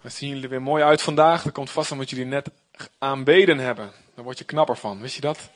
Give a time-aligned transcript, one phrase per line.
[0.00, 1.42] We zien jullie er weer mooi uit vandaag.
[1.42, 2.50] Dat komt vast omdat jullie net
[2.98, 3.92] aanbeden hebben.
[4.14, 5.50] Daar word je knapper van, wist je dat?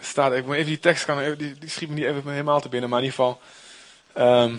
[0.00, 2.68] Staat, ik moet even die tekst, kan, die, die schiet me niet even helemaal te
[2.68, 3.40] binnen, maar in ieder geval.
[4.12, 4.56] ehm,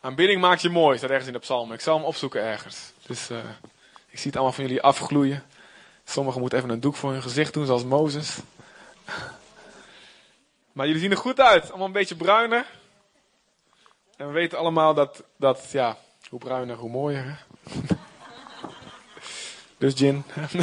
[0.00, 1.72] aanbidding maakt je mooi, staat ergens in de psalm.
[1.72, 2.92] Ik zal hem opzoeken ergens.
[3.06, 3.38] Dus eh,
[4.08, 5.42] ik zie het allemaal van jullie afgloeien.
[6.04, 8.38] Sommigen moeten even een doek voor hun gezicht doen, zoals Mozes.
[10.72, 11.68] Maar jullie zien er goed uit.
[11.68, 12.66] Allemaal een beetje bruiner.
[14.16, 15.96] En we weten allemaal dat, dat ja,
[16.30, 17.44] hoe bruiner, hoe mooier.
[19.78, 20.24] dus gin.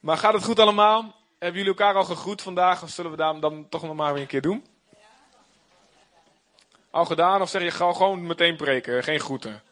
[0.00, 1.00] maar gaat het goed allemaal?
[1.38, 2.82] Hebben jullie elkaar al gegroet vandaag?
[2.82, 4.66] Of zullen we daar dan toch nog maar weer een keer doen?
[6.90, 7.42] Al gedaan?
[7.42, 9.02] Of zeg je gewoon- gewoon meteen preken?
[9.02, 9.62] Geen groeten?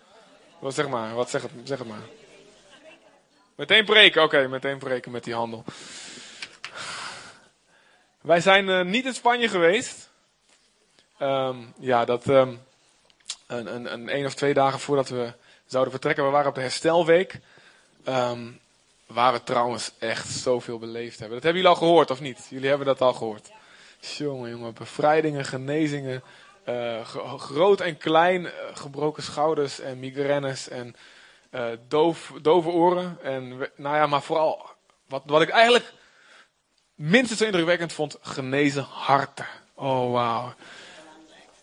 [0.59, 1.15] Wat zeg maar?
[1.15, 2.03] Wat zeg het, zeg het maar.
[3.55, 4.23] Meteen preken?
[4.23, 5.65] Oké, meteen preken met die handel.
[8.21, 10.10] Wij zijn eh, niet in Spanje geweest.
[11.21, 12.55] Ehm, ja, dat ehm,
[13.47, 15.33] een, een, een één of twee dagen voordat we
[15.67, 16.25] zouden vertrekken.
[16.25, 17.39] We waren op de herstelweek.
[18.05, 18.47] Ehm,
[19.07, 21.35] waar we trouwens echt zoveel beleefd hebben.
[21.35, 22.47] Dat hebben jullie al gehoord, of niet?
[22.51, 23.51] Jullie hebben dat al gehoord.
[24.01, 26.23] Jongen, jongen, bevrijdingen, genezingen.
[27.05, 30.97] gro- groot en klein, eh, gebroken schouders en migraines en
[31.51, 33.19] eh, doof, dove oren.
[33.23, 34.67] En nou ja, maar vooral,
[35.07, 35.93] wat, wat ik eigenlijk
[36.95, 39.47] minstens zo indrukwekkend vond, genezen harten.
[39.75, 40.55] Oh, wauw.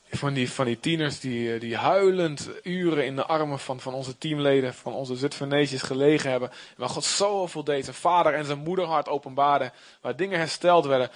[0.09, 3.93] Van die, van die tieners die, eh, die huilend uren in de armen van, van
[3.93, 6.51] onze teamleden, van onze Zutpheneesjes gelegen hebben.
[6.77, 7.83] Waar God zoveel deed.
[7.83, 9.71] Zijn vader en zijn moederhart openbaarde.
[10.01, 11.09] Waar dingen hersteld werden.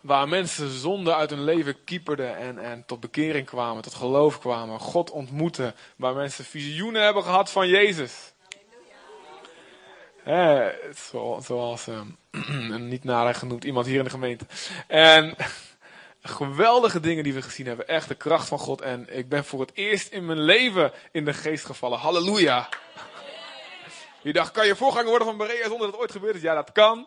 [0.00, 4.78] Waar mensen zonde uit hun leven kieperden en, en tot bekering kwamen, tot geloof kwamen.
[4.78, 5.74] God ontmoeten.
[5.96, 8.32] Waar mensen visioenen hebben gehad van Jezus.
[11.40, 12.06] Zoals ehm,
[12.74, 14.46] een niet nader genoemd iemand hier in de gemeente.
[14.86, 15.34] En
[16.26, 17.88] geweldige dingen die we gezien hebben.
[17.88, 18.80] Echt de kracht van God.
[18.80, 21.98] En ik ben voor het eerst in mijn leven in de geest gevallen.
[21.98, 22.68] Halleluja.
[24.22, 26.42] Je dacht, kan je voorganger worden van Berea zonder dat het ooit gebeurd is?
[26.42, 27.06] Ja, dat kan.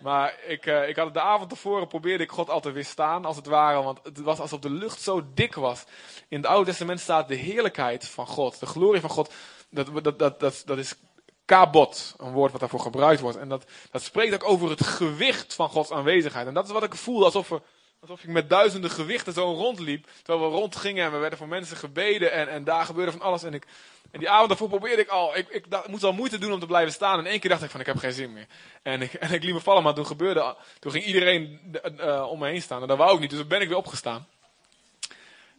[0.00, 3.24] Maar ik, eh, ik had het de avond tevoren probeerde ik God al te weerstaan,
[3.24, 3.82] als het ware.
[3.82, 5.84] Want het was alsof de lucht zo dik was.
[6.28, 9.32] In het Oude Testament staat de heerlijkheid van God, de glorie van God.
[9.70, 10.94] Dat, dat, dat, dat, dat is
[11.44, 13.38] kabot, een woord wat daarvoor gebruikt wordt.
[13.38, 16.46] En dat, dat spreekt ook over het gewicht van Gods aanwezigheid.
[16.46, 17.60] En dat is wat ik voelde, alsof, we,
[18.00, 20.06] alsof ik met duizenden gewichten zo rondliep.
[20.22, 23.42] Terwijl we rondgingen en we werden voor mensen gebeden en, en daar gebeurde van alles.
[23.42, 23.66] En, ik,
[24.10, 26.66] en die avond daarvoor probeerde ik al, ik, ik moest al moeite doen om te
[26.66, 27.18] blijven staan.
[27.18, 28.46] En één keer dacht ik van, ik heb geen zin meer.
[28.82, 32.38] En ik, en ik liet me vallen, maar toen gebeurde, toen ging iedereen eh, om
[32.38, 32.82] me heen staan.
[32.82, 34.26] En dat wou ik niet, dus toen ben ik weer opgestaan.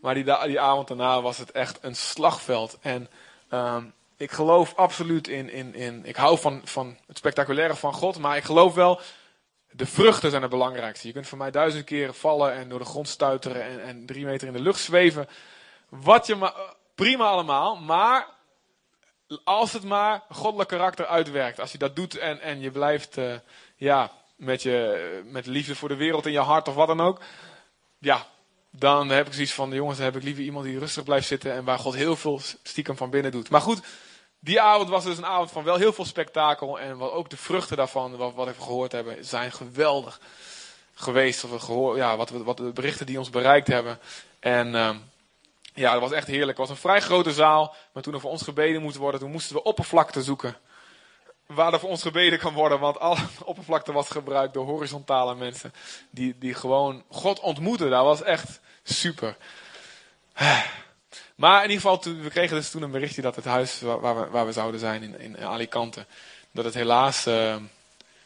[0.01, 2.77] Maar die, die avond daarna was het echt een slagveld.
[2.81, 3.09] En
[3.49, 3.83] ehm,
[4.17, 6.05] ik geloof absoluut in, in, in.
[6.05, 9.01] Ik hou van, van het spectaculaire van God, maar ik geloof wel.
[9.71, 11.07] De vruchten zijn het belangrijkste.
[11.07, 14.25] Je kunt van mij duizend keren vallen en door de grond stuiteren en, en drie
[14.25, 15.27] meter in de lucht zweven.
[15.89, 16.53] Wat je maar.
[16.95, 18.27] Prima allemaal, maar.
[19.43, 21.59] Als het maar goddelijk karakter uitwerkt.
[21.59, 23.17] Als je dat doet en, en je blijft.
[23.17, 23.35] eh,
[23.75, 27.21] ja, met, je, met liefde voor de wereld in je hart of wat dan ook.
[27.99, 28.27] Ja,
[28.71, 31.53] dan heb ik zoiets van, jongens, dan heb ik liever iemand die rustig blijft zitten
[31.53, 33.49] en waar God heel veel stiekem van binnen doet.
[33.49, 33.81] Maar goed,
[34.39, 37.37] die avond was dus een avond van wel heel veel spektakel en wat ook de
[37.37, 40.19] vruchten daarvan, wat, wat we gehoord hebben, zijn geweldig
[40.93, 41.41] geweest.
[41.41, 43.99] Wat, we gehoor, ja, wat, wat de berichten die ons bereikt hebben.
[44.39, 44.97] En ehm,
[45.73, 46.57] ja, dat was echt heerlijk.
[46.57, 49.31] Het was een vrij grote zaal, maar toen er voor ons gebeden moest worden, toen
[49.31, 50.57] moesten we oppervlakte zoeken.
[51.45, 55.73] Waar er voor ons gebeden kan worden, want alle oppervlakte was gebruikt door horizontale mensen.
[56.09, 57.89] Die, die gewoon God ontmoeten.
[57.89, 59.35] Dat was echt super.
[61.39, 64.27] Maar in ieder geval, we kregen dus toen een berichtje dat het huis waar, we,
[64.29, 66.05] waar we zouden zijn in, in Alicante,
[66.51, 67.55] dat het helaas eh,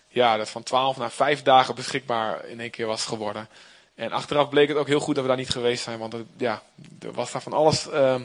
[0.07, 3.47] ja, dat van 12 naar 5 dagen beschikbaar in één keer was geworden.
[3.95, 6.25] En achteraf bleek het ook heel goed dat we daar niet geweest zijn, want het,
[6.37, 6.61] ja,
[7.01, 8.23] er was daar van alles ehm,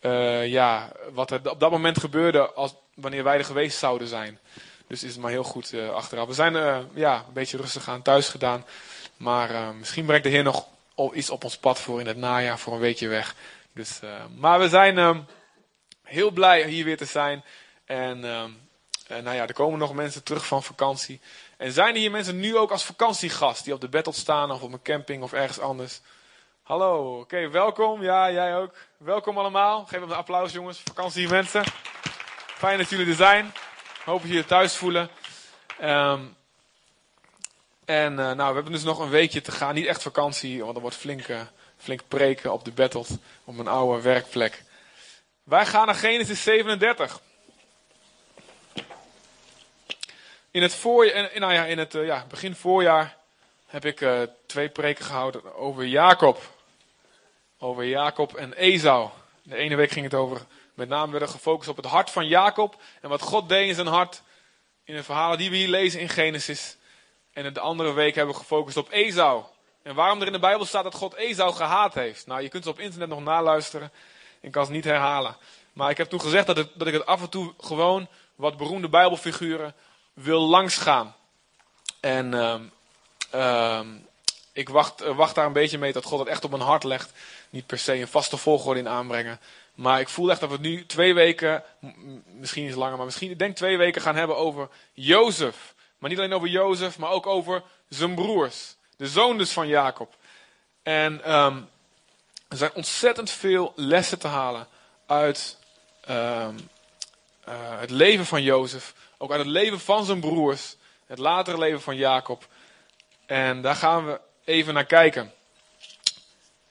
[0.00, 4.38] eh, ja, wat er op dat moment gebeurde als, wanneer wij er geweest zouden zijn.
[4.86, 6.26] Dus is het maar heel goed eh, achteraf.
[6.26, 8.64] We zijn eh, ja, een beetje rustig aan thuis gedaan.
[9.16, 10.66] Maar misschien brengt de Heer nog
[11.12, 13.34] iets op ons pad voor in het najaar, voor een weekje weg.
[13.76, 15.20] Dus, eh, maar we zijn ehm,
[16.02, 17.44] heel blij hier weer te zijn.
[17.84, 18.50] En ehm,
[19.06, 21.20] eh, nou ja, er komen nog mensen terug van vakantie.
[21.56, 24.62] En zijn er hier mensen nu ook als vakantiegast die op de battle staan of
[24.62, 26.00] op een camping of ergens anders?
[26.62, 28.02] Hallo, oké, welkom.
[28.02, 28.74] Ja, jij ook.
[28.96, 29.84] Welkom allemaal.
[29.84, 30.82] Geef hem een applaus, jongens.
[30.84, 31.64] Vakantiemensen.
[32.46, 33.52] Fijn dat jullie er zijn.
[34.04, 35.10] Hoop dat jullie je thuis voelen.
[35.78, 36.20] Ehm,
[37.84, 39.74] en eh, nou, we hebben dus nog een weekje te gaan.
[39.74, 41.40] Niet echt vakantie, want er wordt flink, eh,
[41.76, 43.08] flink preken op de Battled.
[43.44, 44.62] Op mijn oude werkplek.
[45.42, 47.20] Wij gaan naar Genesis 37.
[50.50, 50.82] In het,
[51.34, 53.16] nou ja, in het eh, ja, begin voorjaar
[53.66, 56.54] heb ik eh, twee preken gehouden over Jacob.
[57.58, 59.10] over Jacob en Esau.
[59.42, 62.76] De ene week ging het over, met name werden gefocust op het hart van Jacob
[63.00, 64.22] en wat God deed in zijn hart
[64.84, 66.76] in de verhalen die we hier lezen in Genesis.
[67.32, 69.44] En de andere week hebben we gefocust op Esau.
[69.86, 72.26] En waarom er in de Bijbel staat dat God Esau gehaat heeft.
[72.26, 73.92] Nou, je kunt het op internet nog naluisteren.
[74.40, 75.36] Ik kan het niet herhalen.
[75.72, 79.74] Maar ik heb toen gezegd dat, ik het af en toe gewoon wat beroemde Bijbelfiguren
[80.12, 81.14] wil langsgaan.
[82.00, 82.54] En uh,
[83.34, 83.80] uh,
[84.52, 86.84] ik wacht, uh, wacht daar een beetje mee dat God het echt op mijn hart
[86.84, 87.12] legt.
[87.50, 89.40] Niet per se een vaste volgorde in aanbrengen.
[89.74, 91.64] Maar ik voel echt dat we nu twee weken,
[92.24, 95.74] misschien iets langer, maar misschien ik denk twee weken gaan hebben over Jozef.
[95.98, 98.75] Maar niet alleen over Jozef, maar ook over zijn broers.
[98.96, 100.14] De zoon dus van Jacob.
[100.82, 101.68] En um,
[102.48, 104.68] er zijn ontzettend veel lessen te halen
[105.06, 105.58] uit
[106.08, 106.14] um,
[107.48, 108.94] uh, het leven van Jozef.
[109.18, 110.76] Ook uit het leven van zijn broers.
[111.06, 112.46] Het latere leven van Jacob.
[113.26, 115.32] En daar gaan we even naar kijken.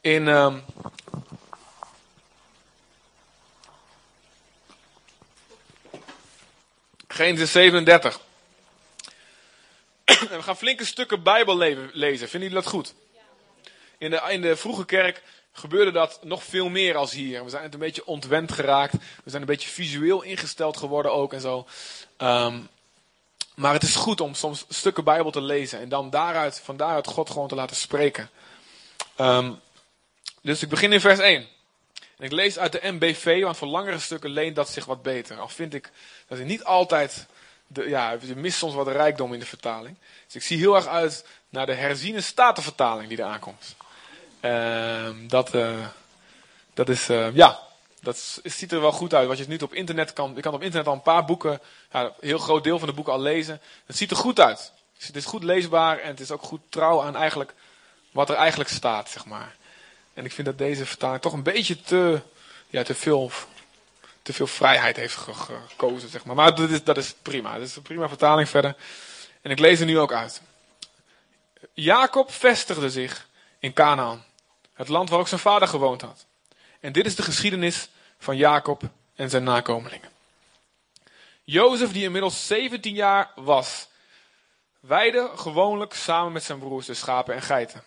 [0.02, 0.66] In um,
[7.08, 8.25] Genesis 37.
[10.30, 11.58] we gaan flinke stukken Bijbel
[11.94, 12.30] lezen.
[12.30, 12.94] Vinden jullie dat goed?
[13.98, 15.22] In de, in de vroege kerk
[15.52, 17.44] gebeurde dat nog veel meer als hier.
[17.44, 18.94] We zijn het een beetje ontwend geraakt.
[19.24, 21.68] We zijn een beetje visueel ingesteld geworden ook en zo.
[22.18, 22.70] Um,
[23.56, 27.08] maar het is goed om soms stukken Bijbel te lezen en dan daaruit, van daaruit
[27.08, 28.30] God gewoon te laten spreken.
[29.18, 29.60] Um,
[30.42, 31.48] dus ik begin in vers 1.
[32.18, 35.40] En ik lees uit de MBV, want voor langere stukken leent dat zich wat beter.
[35.40, 35.92] Al vind ik
[36.28, 37.26] dat hij niet altijd,
[37.68, 39.98] de, ja, je mist soms wat rijkdom in de vertaling.
[40.26, 43.76] Dus ik zie heel erg uit naar de herziene statenvertaling die er aankomt.
[44.42, 45.88] Uh, dat, uh,
[46.74, 47.60] dat is, uh, ja,
[48.02, 49.28] dat ziet er wel goed uit.
[49.28, 52.04] Wat je nu op internet kan, je kan op internet al een paar boeken, ja,
[52.04, 53.62] een heel groot deel van de boeken al lezen.
[53.86, 54.72] Het ziet er goed uit.
[54.98, 57.54] Het is goed leesbaar en het is ook goed trouw aan eigenlijk
[58.12, 59.56] wat er eigenlijk staat, zeg maar.
[60.14, 62.22] En ik vind dat deze vertaling toch een beetje te,
[62.68, 63.32] ja, te veel
[64.26, 66.36] te veel vrijheid heeft gekozen, zeg maar.
[66.36, 67.54] Maar dat is, is prima.
[67.54, 68.76] Dat is een prima vertaling verder.
[69.42, 70.42] En ik lees er nu ook uit.
[71.74, 73.28] Jacob vestigde zich
[73.60, 74.26] in Canaan,
[74.74, 76.26] het land waar ook zijn vader gewoond had.
[76.80, 77.90] En dit is de geschiedenis
[78.20, 78.82] van Jacob
[79.16, 80.10] en zijn nakomelingen.
[81.44, 83.88] Jozef, die inmiddels 17 jaar was,
[84.80, 87.84] weide gewoonlijk samen met zijn broers de schapen en geiten.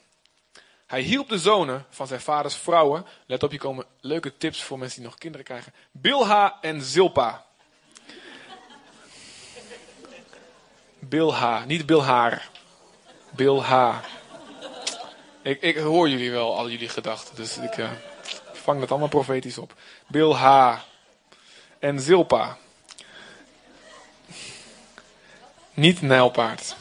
[0.88, 3.06] Hij hielp de zonen van zijn vaders vrouwen.
[3.26, 5.73] Let op, hier komen leuke tips voor mensen die nog kinderen krijgen.
[5.90, 7.44] Bilha en Zilpa.
[10.99, 12.49] Bilha, niet Bilhaar.
[13.31, 14.00] Bilha.
[15.43, 17.37] Ik, ik hoor jullie wel, al jullie gedachten.
[17.37, 17.91] Dus ik uh,
[18.52, 19.75] vang dat allemaal profetisch op.
[20.06, 20.84] Bilha
[21.79, 22.56] en Zilpa.
[25.75, 26.76] Niet Nijlpaard.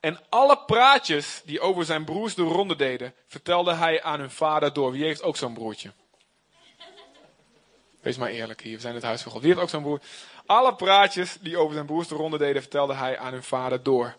[0.00, 4.72] En alle praatjes die over zijn broers de ronde deden, vertelde hij aan hun vader
[4.72, 4.92] door.
[4.92, 5.92] Wie heeft ook zo'n broertje?
[8.00, 9.40] Wees maar eerlijk hier, we zijn het huis van God.
[9.40, 10.00] Wie heeft ook zo'n broer?
[10.46, 14.16] Alle praatjes die over zijn broers de ronde deden, vertelde hij aan hun vader door.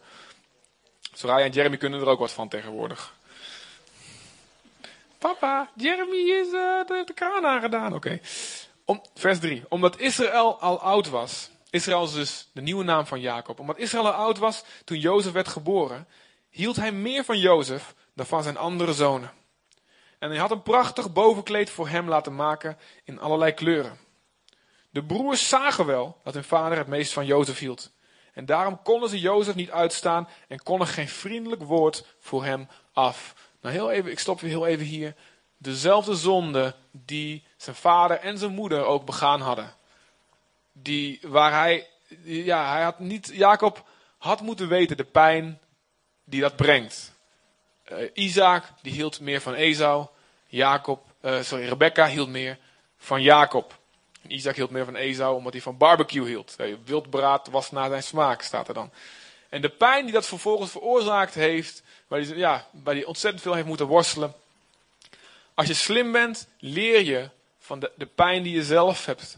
[1.14, 3.14] Soraya en Jeremy kunnen er ook wat van tegenwoordig.
[5.18, 7.94] Papa, Jeremy is uh, de, kraan aangedaan.
[7.94, 8.20] Oké.
[9.14, 9.64] Vers 3.
[9.70, 13.60] Omdat Israël al oud was, Israël is dus de nieuwe naam van Jacob.
[13.60, 16.08] Omdat Israël al oud was toen Jozef werd geboren,
[16.50, 19.32] hield hij meer van Jozef dan van zijn andere zonen.
[20.20, 23.98] En hij had een prachtig bovenkleed voor hem laten maken in allerlei kleuren.
[24.90, 27.92] De broers zagen wel dat hun vader het meest van Jozef hield.
[28.34, 33.36] En daarom konden ze Jozef niet uitstaan en konden geen vriendelijk woord voor hem af.
[33.62, 35.16] Nou, heel even, ik stop weer heel even hier.
[35.58, 39.80] Dezelfde zonde die zijn vader en zijn moeder ook begaan hadden
[40.72, 41.88] die, waar hij,
[42.24, 45.60] ja, hij had niet, Jacob had moeten weten de pijn
[46.24, 47.14] die dat brengt.
[47.92, 50.08] Uh, Isaac, die hield meer van Esau.
[50.48, 52.58] Jacob, uh, sorry, Rebecca hield meer
[52.98, 53.80] van Jacob.
[54.28, 56.56] Isaac hield meer van Esau omdat hij van barbecue hield.
[56.60, 58.92] Uh, wildbraad was naar zijn smaak, staat er dan.
[59.50, 63.54] En de pijn die dat vervolgens veroorzaakt heeft, waar hij, ja, waar hij ontzettend veel
[63.54, 64.34] heeft moeten worstelen.
[65.54, 69.38] Als je slim bent, leer je van de, de pijn die je zelf hebt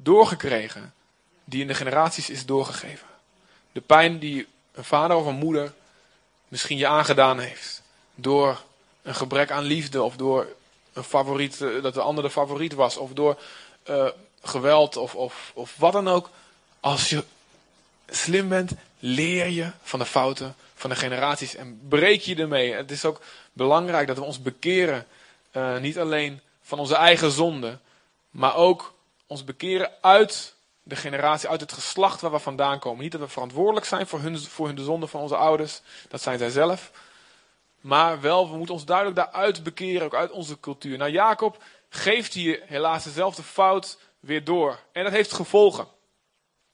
[0.00, 0.94] doorgekregen,
[1.44, 3.06] die in de generaties is doorgegeven.
[3.72, 5.72] De pijn die een vader of een moeder
[6.48, 7.82] misschien je aangedaan heeft.
[8.14, 8.62] Door
[9.02, 10.46] een gebrek aan liefde of door
[10.92, 12.96] een favoriet, eh, dat de ander de favoriet was.
[12.96, 13.38] Of door
[13.90, 14.08] uh,
[14.42, 16.30] geweld of, of, of wat dan ook.
[16.80, 17.24] Als je
[18.08, 22.72] slim bent, leer je van de fouten van de generaties en breek je ermee.
[22.72, 23.20] Het is ook
[23.52, 25.06] belangrijk dat we ons bekeren.
[25.52, 27.78] Uh, niet alleen van onze eigen zonde,
[28.30, 28.94] maar ook
[29.28, 33.02] ons bekeren uit de generatie, uit het geslacht waar we vandaan komen.
[33.02, 36.22] Niet dat we verantwoordelijk zijn voor hun, voor hun de zonde van onze ouders, dat
[36.22, 36.90] zijn zij zelf.
[37.80, 40.98] Maar wel, we moeten ons duidelijk daaruit bekeren, ook uit onze cultuur.
[40.98, 44.78] Nou, Jacob geeft hier helaas dezelfde fout weer door.
[44.92, 45.86] En dat heeft gevolgen.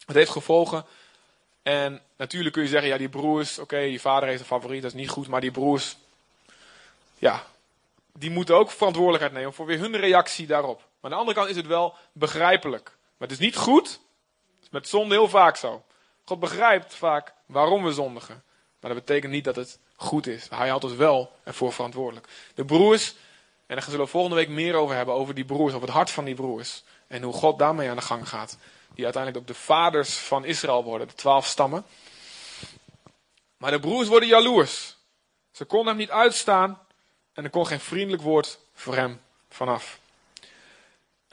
[0.07, 0.85] Het heeft gevolgen.
[1.63, 4.91] En natuurlijk kun je zeggen, ja, die broers, oké, je vader heeft een favoriet, dat
[4.95, 5.29] is niet goed.
[5.29, 5.97] Maar die broers,
[7.19, 7.47] ja,
[8.13, 10.83] die moeten ook verantwoordelijkheid nemen voor weer hun reactie daarop.
[11.05, 12.85] Maar aan de andere kant is het wel begrijpelijk.
[12.85, 13.89] Maar het is niet goed.
[13.89, 15.85] Het is met zonde heel vaak zo.
[16.25, 18.43] God begrijpt vaak waarom we zondigen.
[18.81, 20.49] Maar dat betekent niet dat het goed is.
[20.49, 22.29] Hij houdt ons wel ervoor verantwoordelijk.
[22.55, 23.15] De broers,
[23.67, 26.11] en daar zullen we volgende week meer over hebben, over die broers, over het hart
[26.11, 26.83] van die broers.
[27.07, 28.59] En hoe God daarmee aan de gang gaat.
[28.95, 31.85] Die uiteindelijk ook de vaders van Israël worden, de twaalf stammen.
[33.57, 34.97] Maar de broers worden jaloers.
[35.51, 36.87] Ze konden hem niet uitstaan
[37.33, 40.03] en er kon geen vriendelijk woord voor hem vanaf.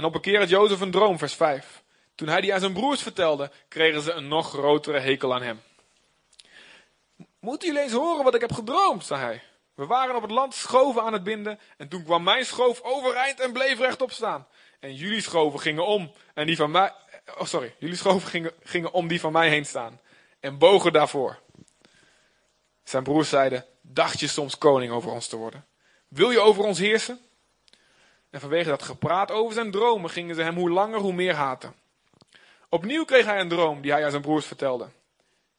[0.02, 1.84] En op een keer had Jozef een droom, vers 5.
[2.16, 5.62] Toen hij die aan zijn broers vertelde, kregen ze een nog grotere hekel aan hem.
[7.40, 9.44] Moeten jullie eens horen wat ik heb gedroomd, zei hij.
[9.74, 13.40] We waren op het land schoven aan het binden en toen kwam mijn schoof overeind
[13.40, 14.48] en bleef rechtop staan.
[14.80, 16.94] En jullie schoven gingen om en die van mij,
[17.38, 20.00] oh sorry, jullie schoven gingen, gingen om die van mij heen staan
[20.40, 21.40] en bogen daarvoor.
[22.84, 25.66] Zijn broers zeiden, dacht je soms koning over ons te worden?
[26.08, 27.20] Wil je over ons heersen?
[28.32, 31.76] En vanwege dat gepraat over zijn dromen gingen ze hem hoe langer hoe meer haten.
[32.70, 34.90] Opnieuw kreeg hij een droom die hij aan zijn broers vertelde.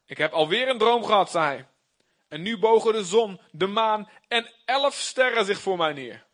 [0.07, 1.67] Ik heb alweer een droom gehad, zei hij.
[2.29, 6.25] En nu bogen de zon, de maan en elf sterren zich voor mij neer.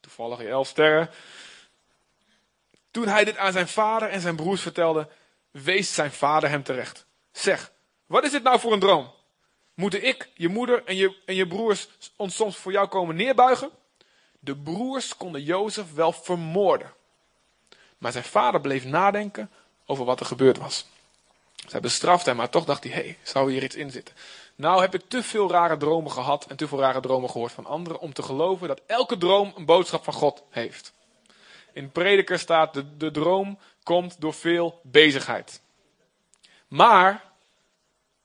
[0.00, 1.10] Toevallig elf sterren.
[2.90, 5.08] Toen hij dit aan zijn vader en zijn broers vertelde,
[5.50, 7.06] wees zijn vader hem terecht.
[7.32, 7.72] Zeg,
[8.06, 9.12] wat is dit nou voor een droom?
[9.74, 13.70] Moeten ik, je moeder en je, en je broers ons soms voor jou komen neerbuigen?
[14.44, 16.92] De broers konden Jozef wel vermoorden.
[17.98, 19.50] Maar zijn vader bleef nadenken
[19.86, 20.86] over wat er gebeurd was.
[21.66, 24.14] Zij bestrafte hem, maar toch dacht hij, hé, hey, zou hier iets in zitten?
[24.54, 27.66] Nou heb ik te veel rare dromen gehad en te veel rare dromen gehoord van
[27.66, 30.92] anderen om te geloven dat elke droom een boodschap van God heeft.
[31.72, 35.60] In prediker staat, de, de droom komt door veel bezigheid.
[36.68, 37.24] Maar,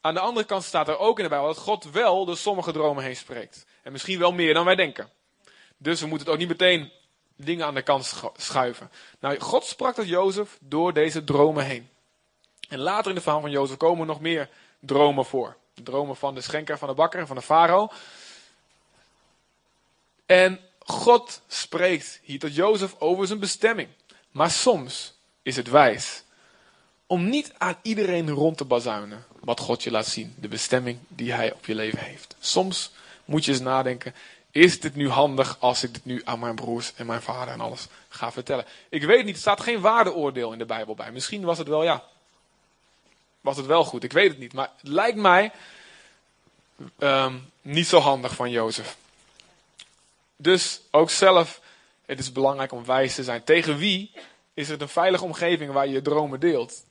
[0.02, 2.72] aan de andere kant staat er ook in de Bijbel dat God wel door sommige
[2.72, 3.66] dromen heen spreekt.
[3.84, 5.10] En misschien wel meer dan wij denken.
[5.82, 6.92] Dus we moeten het ook niet meteen
[7.36, 8.92] dingen aan de kant schuiven.
[9.20, 11.90] Nou, God sprak tot Jozef door deze dromen heen.
[12.70, 15.58] En later in de verhaal van Jozef komen nog meer dromen voor.
[15.84, 17.90] dromen van de schenker, van de bakker en van de farao.
[20.26, 23.90] En God spreekt hier tot Jozef over zijn bestemming.
[24.32, 26.24] Maar soms is het wijs
[27.10, 30.36] om niet aan iedereen rond te bazuinen wat God je laat zien.
[30.38, 32.36] De bestemming die hij op je leven heeft.
[32.40, 32.92] Soms
[33.26, 34.14] moet je eens nadenken,
[34.51, 37.60] is dit nu handig als ik dit nu aan mijn broers en mijn vader en
[37.60, 38.65] alles ga vertellen?
[38.89, 41.12] Ik weet niet, er staat geen waardeoordeel in de Bijbel bij.
[41.12, 42.03] Misschien was het wel, ja,
[43.41, 44.03] was het wel goed.
[44.03, 44.53] Ik weet het niet.
[44.53, 45.51] Maar het lijkt mij
[47.00, 48.98] um, niet zo handig van Jozef.
[50.36, 51.62] Dus ook zelf,
[52.06, 53.44] het is belangrijk om wijs te zijn.
[53.44, 54.12] Tegen wie
[54.53, 56.84] is het een veilige omgeving waar je je dromen deelt?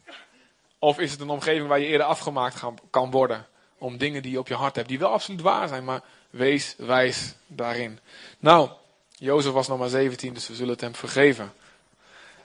[0.78, 3.46] Of is het een omgeving waar je eerder afgemaakt kan worden?
[3.78, 6.75] Om dingen die je op je hart hebt, die wel absoluut waar zijn, maar wees
[6.76, 7.99] wijs daarin.
[8.38, 8.70] Nou,
[9.18, 11.52] Jozef was nog maar 17, dus we zullen het hem vergeven.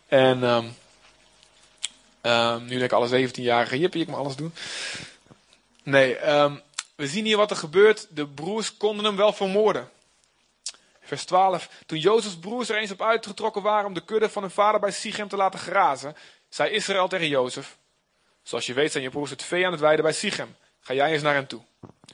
[0.07, 0.75] En um,
[2.21, 4.53] um, nu denk ik alle 17-jarige, jippie, ik mag alles doen.
[5.83, 6.61] Nee, um,
[6.95, 8.07] we zien hier wat er gebeurt.
[8.09, 9.89] De broers konden hem wel vermoorden.
[11.01, 11.69] Vers 12.
[11.85, 14.91] Toen Jozefs broers er eens op uitgetrokken waren om de kudde van hun vader bij
[14.91, 16.15] Sichem te laten grazen,
[16.49, 17.77] zei Israël tegen Jozef:
[18.43, 20.55] Zoals je weet zijn je broers het vee aan het weiden bij Sichem.
[20.81, 21.61] Ga jij eens naar hen toe.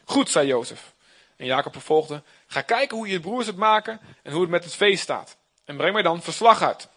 [0.06, 0.94] Goed, zei Jozef.
[1.40, 4.76] En Jacob vervolgde: Ga kijken hoe je broers het maken en hoe het met het
[4.76, 5.38] vee staat.
[5.66, 6.88] En breng mij dan verslag uit.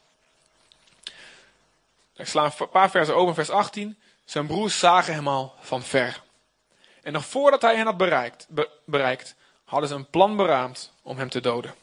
[2.16, 3.98] Ik sla een paar versen over, vers 18.
[4.24, 6.22] Zijn broers zagen hem al van ver.
[7.02, 8.46] En nog voordat hij hen had bereikt,
[8.84, 9.34] bereikt
[9.64, 11.74] hadden ze een plan beraamd om hem te doden.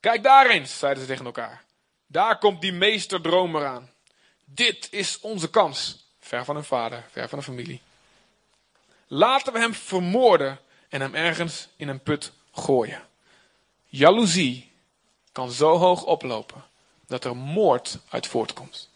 [0.00, 1.64] Kijk daar eens, zeiden ze tegen elkaar.
[2.06, 3.90] Daar komt die meesterdromer aan.
[4.44, 6.06] Dit is onze kans.
[6.20, 7.82] Ver van hun vader, ver van de familie.
[9.06, 10.60] Laten we hem vermoorden
[10.90, 13.02] en hem ergens in een put gooien.
[13.86, 14.72] Jaloezie
[15.32, 16.64] kan zo hoog oplopen
[17.06, 18.88] dat er moord uit voortkomt.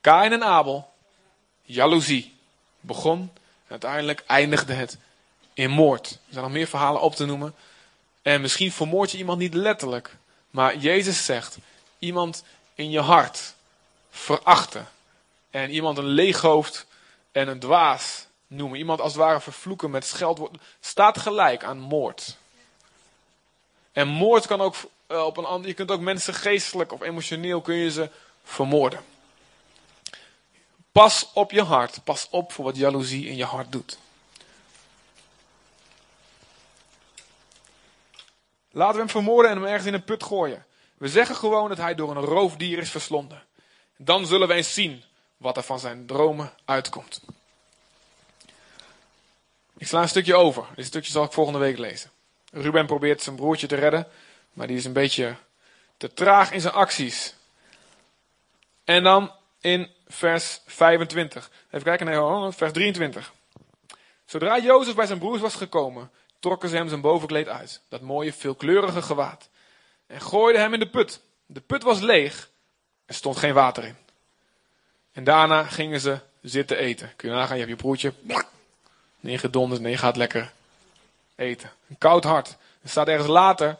[0.00, 0.92] Kain en Abel,
[1.62, 2.34] jaloezie,
[2.80, 3.20] begon
[3.64, 4.98] en uiteindelijk eindigde het
[5.54, 6.10] in moord.
[6.10, 7.54] Er zijn nog meer verhalen op te noemen.
[8.22, 10.16] En misschien vermoord je iemand niet letterlijk.
[10.50, 11.58] Maar Jezus zegt,
[11.98, 13.54] iemand in je hart
[14.10, 14.88] verachten.
[15.50, 16.86] En iemand een leeghoofd
[17.32, 18.78] en een dwaas noemen.
[18.78, 20.56] Iemand als het ware vervloeken met scheldwoord.
[20.80, 22.36] Staat gelijk aan moord.
[23.92, 24.74] En moord kan ook
[25.06, 25.68] eh, op een ander.
[25.68, 28.10] Je kunt ook mensen geestelijk of emotioneel kun je ze
[28.44, 29.04] vermoorden.
[30.92, 32.04] Pas op je hart.
[32.04, 33.98] Pas op voor wat jaloezie in je hart doet.
[38.70, 40.66] Laten we hem vermoorden en hem ergens in een put gooien.
[40.96, 43.42] We zeggen gewoon dat hij door een roofdier is verslonden.
[43.96, 45.02] Dan zullen we eens zien
[45.36, 47.20] wat er van zijn dromen uitkomt.
[49.78, 50.64] Ik sla een stukje over.
[50.74, 52.10] Dit stukje zal ik volgende week lezen.
[52.52, 54.06] Ruben probeert zijn broertje te redden,
[54.52, 55.36] maar die is een beetje
[55.96, 57.34] te traag in zijn acties.
[58.84, 61.50] En dan in vers 25.
[61.66, 63.32] Even kijken, nee, oh, vers 23.
[64.24, 68.32] Zodra Jozef bij zijn broers was gekomen, trokken ze hem zijn bovenkleed uit, dat mooie
[68.32, 69.48] veelkleurige gewaad,
[70.06, 71.20] en gooiden hem in de put.
[71.46, 72.50] De put was leeg,
[73.06, 73.96] er stond geen water in.
[75.12, 77.12] En daarna gingen ze zitten eten.
[77.16, 78.12] Kun je nagaan, je hebt je broertje,
[79.26, 80.52] nee gedonderd, nee gaat lekker
[81.34, 81.70] eten.
[81.88, 82.56] Een koud hart.
[82.82, 83.76] Er staat ergens later,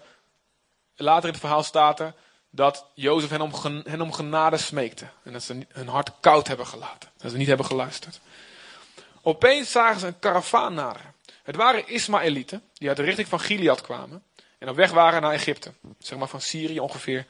[0.97, 2.15] later in het verhaal staat er,
[2.51, 5.07] dat Jozef hen om, genade smeekte.
[5.23, 7.11] En dat ze hun hart koud hebben gelaten.
[7.17, 8.21] Dat ze niet hebben geluisterd.
[9.23, 11.15] Opeens zagen ze een karavaan naderen.
[11.43, 14.23] Het waren Ismaëlieten die uit de richting van Gilead kwamen.
[14.59, 15.73] En op weg waren naar Egypte.
[15.99, 17.27] Zeg maar van Syrië ongeveer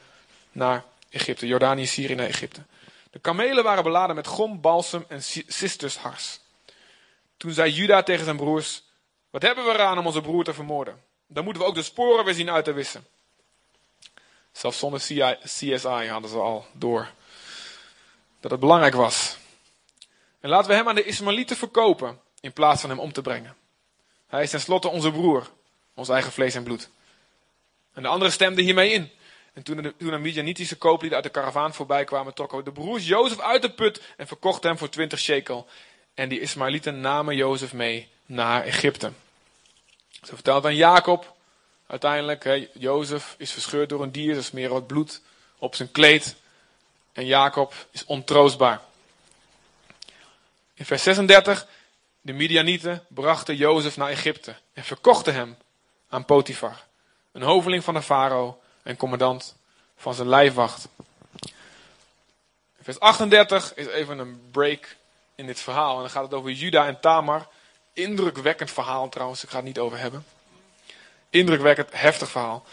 [0.53, 1.47] naar Egypte.
[1.47, 2.63] Jordanië, Syrië naar Egypte.
[3.11, 6.39] De kamelen waren beladen met gom, balsem en cistushars.
[7.37, 8.83] Toen zei Juda tegen zijn broers:
[9.31, 11.03] Wat hebben we eraan om onze broer te vermoorden?
[11.27, 13.07] Dan moeten we ook de sporen weer zien uit te wissen.
[14.53, 15.01] Zelfs zonder
[15.45, 17.11] CSI hadden ze al door
[18.41, 19.37] dat het belangrijk was.
[20.41, 23.57] En laten we hem aan de Ismaëlieten verkopen in plaats van hem om te brengen.
[24.27, 25.51] Hij is tenslotte onze broer,
[25.95, 26.89] ons eigen vlees en bloed.
[27.93, 29.11] En de anderen stemden hiermee in.
[29.53, 33.07] En toen de, toen de Midianitische kooplieden uit de karavaan voorbij kwamen, trokken de broers
[33.07, 35.67] Jozef uit de put en verkochten hem voor twintig shekel.
[36.17, 39.13] En die Ismaëlieten namen Jozef mee naar Egypte.
[40.23, 41.37] Ze vertelt aan Jacob,
[41.87, 45.21] uiteindelijk, hè, Jozef is verscheurd door een dier, ze smeren wat bloed
[45.59, 46.37] op zijn kleed.
[47.13, 48.81] En Jacob is ontroostbaar.
[50.75, 51.67] In vers 36,
[52.21, 55.57] de Midianieten brachten Jozef naar Egypte en verkochten hem
[56.09, 56.85] aan Potifar,
[57.33, 59.57] een hoveling van de farao en commandant
[59.97, 60.89] van zijn lijfwacht.
[62.83, 64.97] Vers 38 is even een break
[65.37, 65.95] in dit verhaal.
[65.95, 67.49] En dan gaat het over Juda en Tamar.
[67.93, 70.27] Indrukwekkend verhaal trouwens, ik ga het niet over hebben.
[71.31, 72.65] Indrukwekkend, heftig verhaal.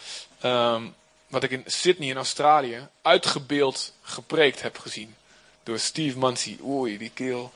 [0.42, 0.94] Um,
[1.28, 5.16] wat ik in Sydney in Australië uitgebeeld gepreekt heb gezien.
[5.62, 6.58] Door Steve Munsey.
[6.64, 7.52] Oei, die keel.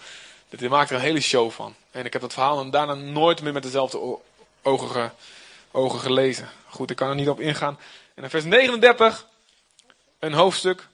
[0.48, 1.74] Die maakt er een hele show van.
[1.90, 4.18] En ik heb dat verhaal dan daarna nooit meer met dezelfde
[4.62, 5.14] ogen,
[5.70, 6.48] ogen gelezen.
[6.68, 7.78] Goed, ik kan er niet op ingaan.
[8.14, 9.26] En in vers 39,
[10.18, 10.88] een hoofdstuk.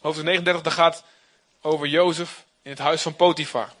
[0.00, 1.04] Hoofdstuk 39, dat gaat
[1.60, 3.72] over Jozef in het huis van Potifar.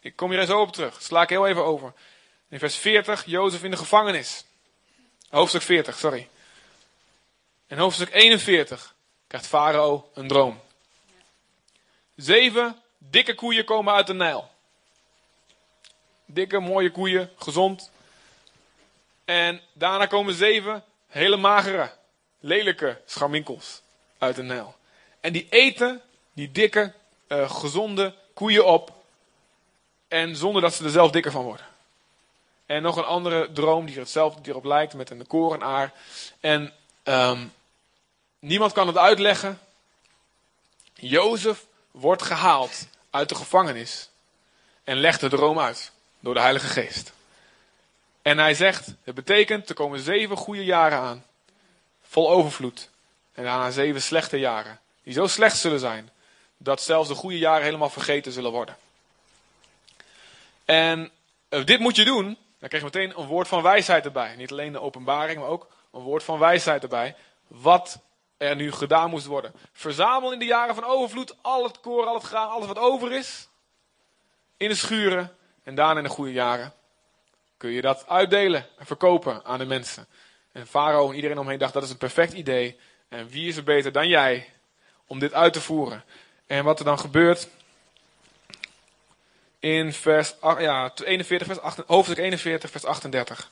[0.00, 1.02] Ik kom hier eens op terug.
[1.02, 1.92] Sla ik heel even over.
[2.48, 4.44] In vers 40, Jozef in de gevangenis.
[5.28, 6.28] Hoofdstuk 40, sorry.
[7.66, 8.94] In hoofdstuk 41
[9.26, 10.60] krijgt Farao een droom.
[12.16, 14.50] Zeven dikke koeien komen uit de Nijl.
[16.26, 17.90] Dikke, mooie koeien, gezond.
[19.24, 21.92] En daarna komen zeven hele magere,
[22.40, 23.82] lelijke scharminkels
[24.18, 24.76] uit de Nijl.
[25.20, 26.92] En die eten die dikke,
[27.28, 28.92] uh, gezonde koeien op.
[30.08, 31.66] En zonder dat ze er zelf dikker van worden.
[32.66, 35.92] En nog een andere droom die er hetzelfde erop lijkt met een korenaar.
[36.40, 36.72] En
[37.04, 37.52] um,
[38.38, 39.60] niemand kan het uitleggen.
[40.94, 44.08] Jozef wordt gehaald uit de gevangenis
[44.84, 47.12] en legt de droom uit door de Heilige Geest.
[48.22, 51.24] En hij zegt, het betekent, er komen zeven goede jaren aan,
[52.02, 52.88] vol overvloed.
[53.32, 56.10] En daarna zeven slechte jaren, die zo slecht zullen zijn,
[56.64, 58.76] dat zelfs de goede jaren helemaal vergeten zullen worden.
[60.64, 61.10] En
[61.50, 62.24] uh, dit moet je doen,
[62.58, 64.36] dan krijg je meteen een woord van wijsheid erbij.
[64.36, 67.16] Niet alleen de openbaring, maar ook een woord van wijsheid erbij.
[67.46, 67.98] Wat
[68.36, 69.52] er nu gedaan moest worden.
[69.72, 73.12] Verzamel in de jaren van overvloed al het koren, al het graan, alles wat over
[73.12, 73.48] is.
[74.56, 75.36] In de schuren.
[75.62, 76.72] En daarna in de goede jaren
[77.56, 80.06] kun je dat uitdelen en verkopen aan de mensen.
[80.52, 82.78] En Farao en iedereen omheen dacht dat is een perfect idee.
[83.08, 84.52] En wie is er beter dan jij
[85.06, 86.04] om dit uit te voeren?
[86.46, 87.48] En wat er dan gebeurt
[89.58, 93.50] in vers, ja, 41, vers 8, hoofdstuk 41, vers 38.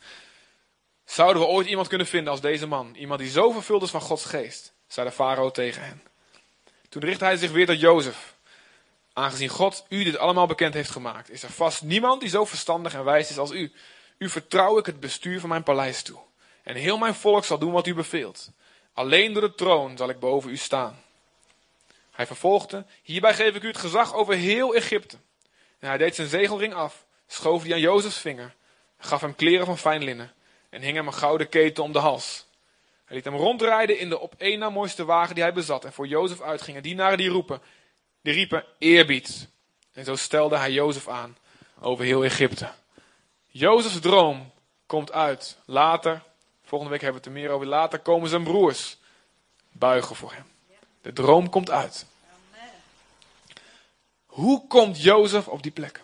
[1.05, 2.95] Zouden we ooit iemand kunnen vinden als deze man?
[2.95, 6.03] Iemand die zo vervuld is van Gods geest, zei de farao tegen hen.
[6.89, 8.35] Toen richtte hij zich weer tot Jozef.
[9.13, 12.95] Aangezien God u dit allemaal bekend heeft gemaakt, is er vast niemand die zo verstandig
[12.95, 13.73] en wijs is als u.
[14.19, 16.19] U vertrouw ik het bestuur van mijn paleis toe.
[16.63, 18.51] En heel mijn volk zal doen wat u beveelt.
[18.93, 21.02] Alleen door de troon zal ik boven u staan.
[22.13, 25.17] Hij vervolgde, hierbij geef ik u het gezag over heel Egypte.
[25.79, 28.55] En hij deed zijn zegelring af, schoof die aan Jozefs vinger,
[28.99, 30.33] gaf hem kleren van fijn linnen
[30.71, 32.47] en hing hem een gouden keten om de hals.
[33.05, 35.93] Hij liet hem rondrijden in de op één na mooiste wagen die hij bezat en
[35.93, 37.63] voor Jozef uitgingen dienaren die roepen,
[38.23, 39.49] die riepen eerbied.
[39.93, 41.37] En zo stelde hij Jozef aan
[41.81, 42.71] over heel Egypte.
[43.47, 44.53] Jozefs droom
[44.87, 46.23] komt uit later
[46.73, 47.67] Volgende week hebben we het er meer over.
[47.67, 48.97] Later komen zijn broers
[49.73, 50.52] buigen voor hem.
[51.03, 52.07] De droom komt uit.
[54.27, 56.01] Hoe komt Jozef op die plek?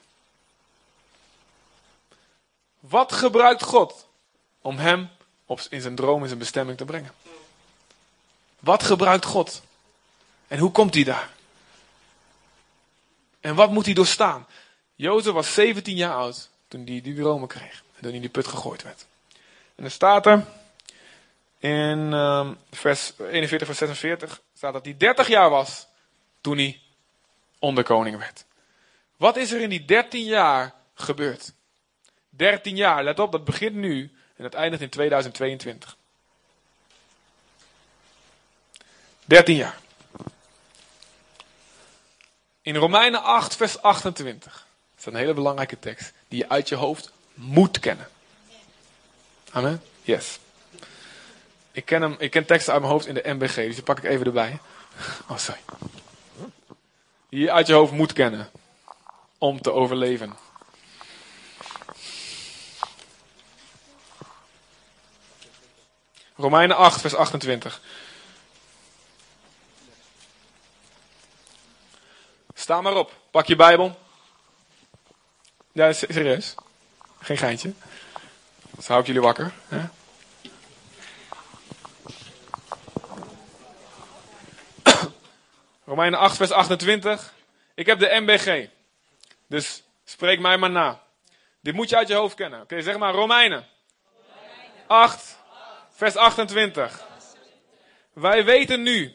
[2.80, 4.06] Wat gebruikt God
[4.60, 5.10] om hem
[5.68, 7.12] in zijn droom, in zijn bestemming te brengen?
[8.58, 9.62] Wat gebruikt God?
[10.48, 11.30] En hoe komt hij daar?
[13.40, 14.46] En wat moet hij doorstaan?
[14.94, 17.82] Jozef was 17 jaar oud toen hij die dromen kreeg.
[17.94, 19.06] En toen hij die put gegooid werd.
[19.74, 20.46] En er staat er
[21.58, 25.86] in um, vers 41, vers 46, staat dat hij 30 jaar was
[26.40, 26.80] toen hij
[27.58, 28.44] onderkoning werd.
[29.16, 31.52] Wat is er in die 13 jaar gebeurd?
[32.28, 34.00] 13 jaar, let op, dat begint nu
[34.36, 35.96] en dat eindigt in 2022.
[39.24, 39.78] 13 jaar.
[42.62, 44.52] In Romeinen 8, vers 28.
[44.52, 48.08] Dat is een hele belangrijke tekst die je uit je hoofd moet kennen.
[49.50, 49.82] Amen?
[50.02, 50.38] Yes.
[51.78, 53.98] Ik ken, hem, ik ken teksten uit mijn hoofd in de MBG, dus die pak
[53.98, 54.58] ik even erbij.
[55.28, 55.60] Oh, sorry.
[57.28, 58.50] Die je uit je hoofd moet kennen
[59.38, 60.36] om te overleven.
[66.36, 67.80] Romeinen 8, vers 28.
[72.54, 73.12] Sta maar op.
[73.30, 73.98] Pak je Bijbel.
[75.72, 76.54] Ja, serieus.
[77.20, 77.72] Geen geintje.
[78.70, 79.52] Dan hou ik jullie wakker.
[79.68, 79.97] Hè?
[85.88, 87.34] Romeinen 8, vers 28.
[87.74, 88.68] Ik heb de MBG.
[89.46, 91.02] Dus spreek mij maar na.
[91.60, 92.60] Dit moet je uit je hoofd kennen.
[92.60, 93.66] Oké, zeg maar Romeinen.
[94.86, 95.38] 8,
[95.90, 97.06] vers 28.
[98.12, 99.14] Wij weten nu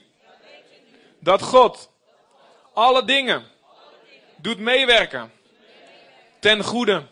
[1.19, 1.91] dat God
[2.73, 3.43] alle dingen
[4.35, 5.31] doet meewerken
[6.39, 7.07] ten goede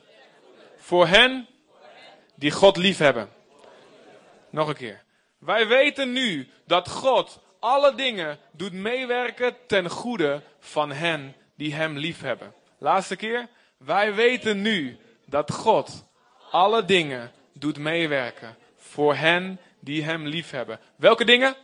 [0.77, 1.47] voor hen
[2.35, 3.29] die God lief hebben.
[4.49, 5.03] Nog een keer.
[5.37, 11.97] Wij weten nu dat God alle dingen doet meewerken ten goede van hen die hem
[11.97, 12.53] lief hebben.
[12.77, 13.47] Laatste keer.
[13.77, 16.05] Wij weten nu dat God
[16.51, 20.79] alle dingen doet meewerken voor hen die hem lief hebben.
[20.95, 21.55] Welke dingen?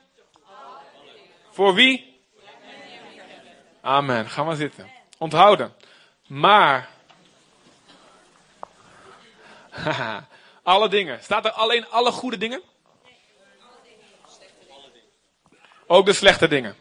[1.49, 2.21] Voor wie?
[3.81, 4.29] Amen.
[4.29, 4.91] Ga maar zitten.
[5.17, 5.73] Onthouden.
[6.27, 6.89] Maar.
[10.63, 11.23] alle dingen.
[11.23, 12.61] Staat er alleen alle goede dingen?
[15.87, 16.75] Ook de slechte dingen.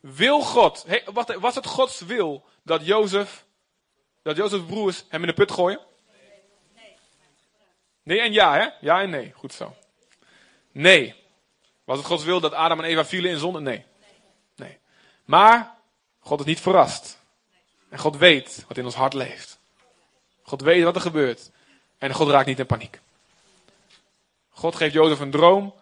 [0.00, 3.44] Wil God, hey, wacht, was het Gods wil dat Jozef,
[4.22, 5.80] dat Jozef's broers hem in de put gooien?
[8.02, 8.68] Nee en ja, hè?
[8.80, 9.32] Ja en nee.
[9.36, 9.76] Goed zo.
[10.72, 11.14] Nee.
[11.84, 13.60] Was het Gods wil dat Adam en Eva vielen in zonde?
[13.60, 13.84] Nee.
[14.56, 14.78] Nee.
[15.24, 15.76] Maar
[16.18, 17.18] God is niet verrast.
[17.88, 19.58] En God weet wat in ons hart leeft.
[20.42, 21.50] God weet wat er gebeurt.
[21.98, 23.00] En God raakt niet in paniek.
[24.50, 25.74] God geeft Jozef een droom.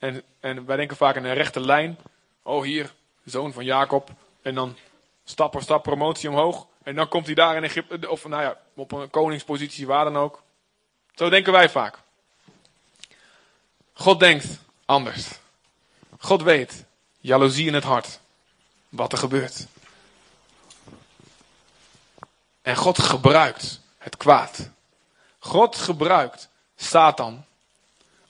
[0.00, 1.98] En, en wij denken vaak in een rechte lijn.
[2.42, 2.92] Oh, hier,
[3.24, 4.10] zoon van Jacob.
[4.42, 4.76] En dan
[5.24, 6.66] stap voor stap promotie omhoog.
[6.82, 10.16] En dan komt hij daar in Egypte, of nou ja, op een koningspositie, waar dan
[10.16, 10.42] ook.
[11.14, 11.98] Zo denken wij vaak.
[13.92, 14.46] God denkt
[14.84, 15.28] anders.
[16.18, 16.84] God weet,
[17.18, 18.20] jaloezie in het hart,
[18.88, 19.66] wat er gebeurt.
[22.62, 24.70] En God gebruikt het kwaad.
[25.38, 27.44] God gebruikt Satan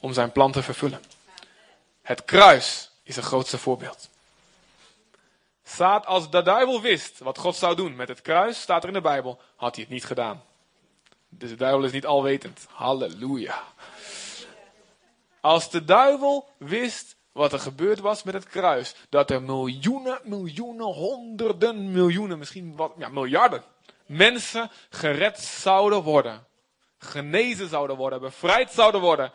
[0.00, 1.00] om zijn plan te vervullen.
[2.10, 4.08] Het kruis is het grootste voorbeeld.
[5.64, 8.94] Staat als de duivel wist wat God zou doen met het kruis, staat er in
[8.94, 10.42] de Bijbel, had hij het niet gedaan.
[11.28, 12.66] Dus de duivel is niet alwetend.
[12.70, 13.62] Halleluja.
[15.40, 20.86] Als de duivel wist wat er gebeurd was met het kruis, dat er miljoenen, miljoenen,
[20.86, 23.64] honderden, miljoenen, misschien wat, ja, miljarden
[24.06, 26.46] mensen gered zouden worden,
[26.98, 29.32] genezen zouden worden, bevrijd zouden worden.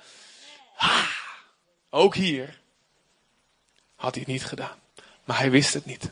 [1.90, 2.64] ook hier
[4.06, 4.78] had hij het niet gedaan.
[5.24, 6.10] Maar hij wist het niet.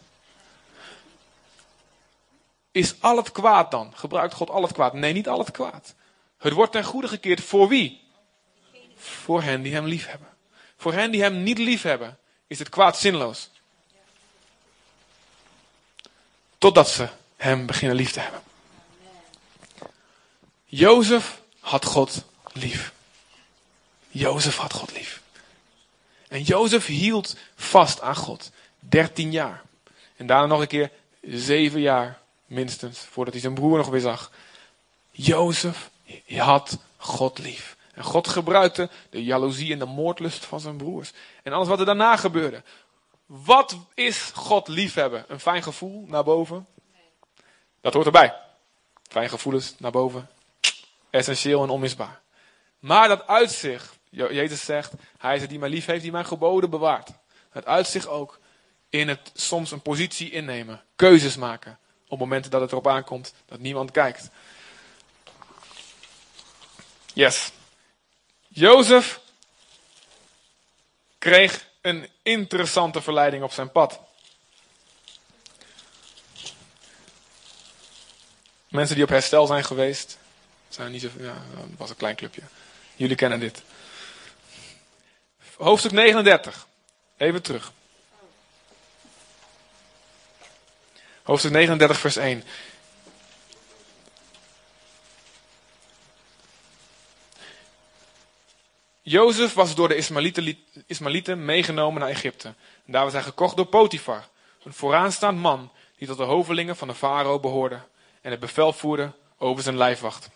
[2.72, 3.92] Is al het kwaad dan?
[3.96, 4.94] Gebruikt God al het kwaad?
[4.94, 5.94] Nee, niet al het kwaad.
[6.38, 8.02] Het wordt ten goede gekeerd voor wie?
[8.98, 10.28] Voor hen die hem lief hebben.
[10.78, 13.50] Voor hen die hem niet lief hebben, is het kwaad zinloos.
[16.58, 18.42] Totdat ze hem beginnen lief te hebben.
[20.66, 22.94] Jozef had God lief.
[24.10, 25.23] Jozef had God lief.
[26.34, 28.52] En Jozef hield vast aan God.
[28.80, 29.62] Dertien jaar.
[30.16, 30.92] En daarna nog een keer
[31.22, 34.32] zeven jaar minstens, voordat hij zijn broer nog weer zag.
[35.12, 35.90] Jozef
[36.28, 37.78] had God lief.
[37.94, 41.12] En God gebruikte de jaloezie en de moordlust van zijn broers.
[41.44, 42.64] En alles wat er daarna gebeurde.
[43.26, 45.26] Wat is God liefhebben?
[45.28, 46.68] Een fijn gevoel naar boven?
[47.82, 48.36] Dat hoort erbij.
[49.10, 50.30] Fijn gevoelens naar boven.
[51.10, 52.22] Essentieel en onmisbaar.
[52.80, 56.70] Maar dat uitzicht Jezus zegt, hij is het die mij lief heeft, die mijn geboden
[56.70, 57.10] bewaart.
[57.50, 58.40] Het uitzicht ook
[58.90, 61.80] in het soms een positie innemen, keuzes maken.
[62.08, 64.30] Op momenten dat het erop aankomt dat niemand kijkt.
[67.14, 67.52] Yes.
[68.48, 69.20] Jozef
[71.18, 74.00] kreeg een interessante verleiding op zijn pad.
[78.68, 80.18] Mensen die op herstel zijn geweest,
[80.70, 81.42] zijn niet zo, ja,
[81.78, 82.42] was een klein clubje.
[82.96, 83.64] Jullie kennen dit.
[85.58, 86.68] Hoofdstuk 39.
[87.18, 87.72] Even terug.
[91.24, 92.44] Hoofdstuk 39, vers 1.
[99.02, 99.96] Jozef was door de
[100.88, 102.54] Ismaëlieten meegenomen naar Egypte.
[102.86, 104.28] daar was hij gekocht door Potifar,
[104.64, 107.82] een vooraanstaand man die tot de hovelingen van de farao behoorde
[108.22, 110.30] en het bevel voerde over zijn lijfwacht.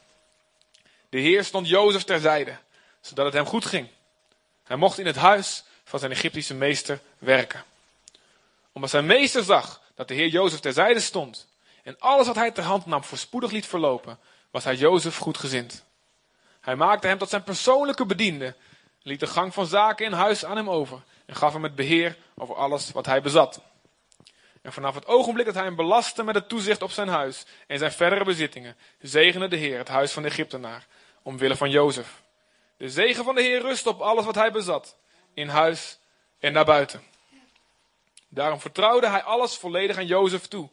[1.09, 2.57] De Heer stond Jozef terzijde,
[3.01, 3.87] zodat het hem goed ging.
[4.67, 7.63] Hij mocht in het huis van zijn Egyptische meester werken.
[8.71, 11.47] Omdat zijn meester zag dat de Heer Jozef terzijde stond
[11.83, 14.19] en alles wat hij ter hand nam voorspoedig liet verlopen,
[14.51, 15.83] was hij Jozef goedgezind.
[16.61, 18.55] Hij maakte hem tot zijn persoonlijke bediende,
[19.01, 22.17] liet de gang van zaken in huis aan hem over en gaf hem het beheer
[22.35, 23.61] over alles wat hij bezat.
[24.61, 27.77] En vanaf het ogenblik dat hij hem belastte met het toezicht op zijn huis en
[27.77, 30.87] zijn verdere bezittingen, zegende de Heer het huis van de Egyptenaar,
[31.21, 32.21] omwille van Jozef.
[32.77, 34.97] De zegen van de Heer rust op alles wat hij bezat,
[35.33, 35.99] in huis
[36.39, 37.03] en daarbuiten.
[38.27, 40.69] Daarom vertrouwde hij alles volledig aan Jozef toe.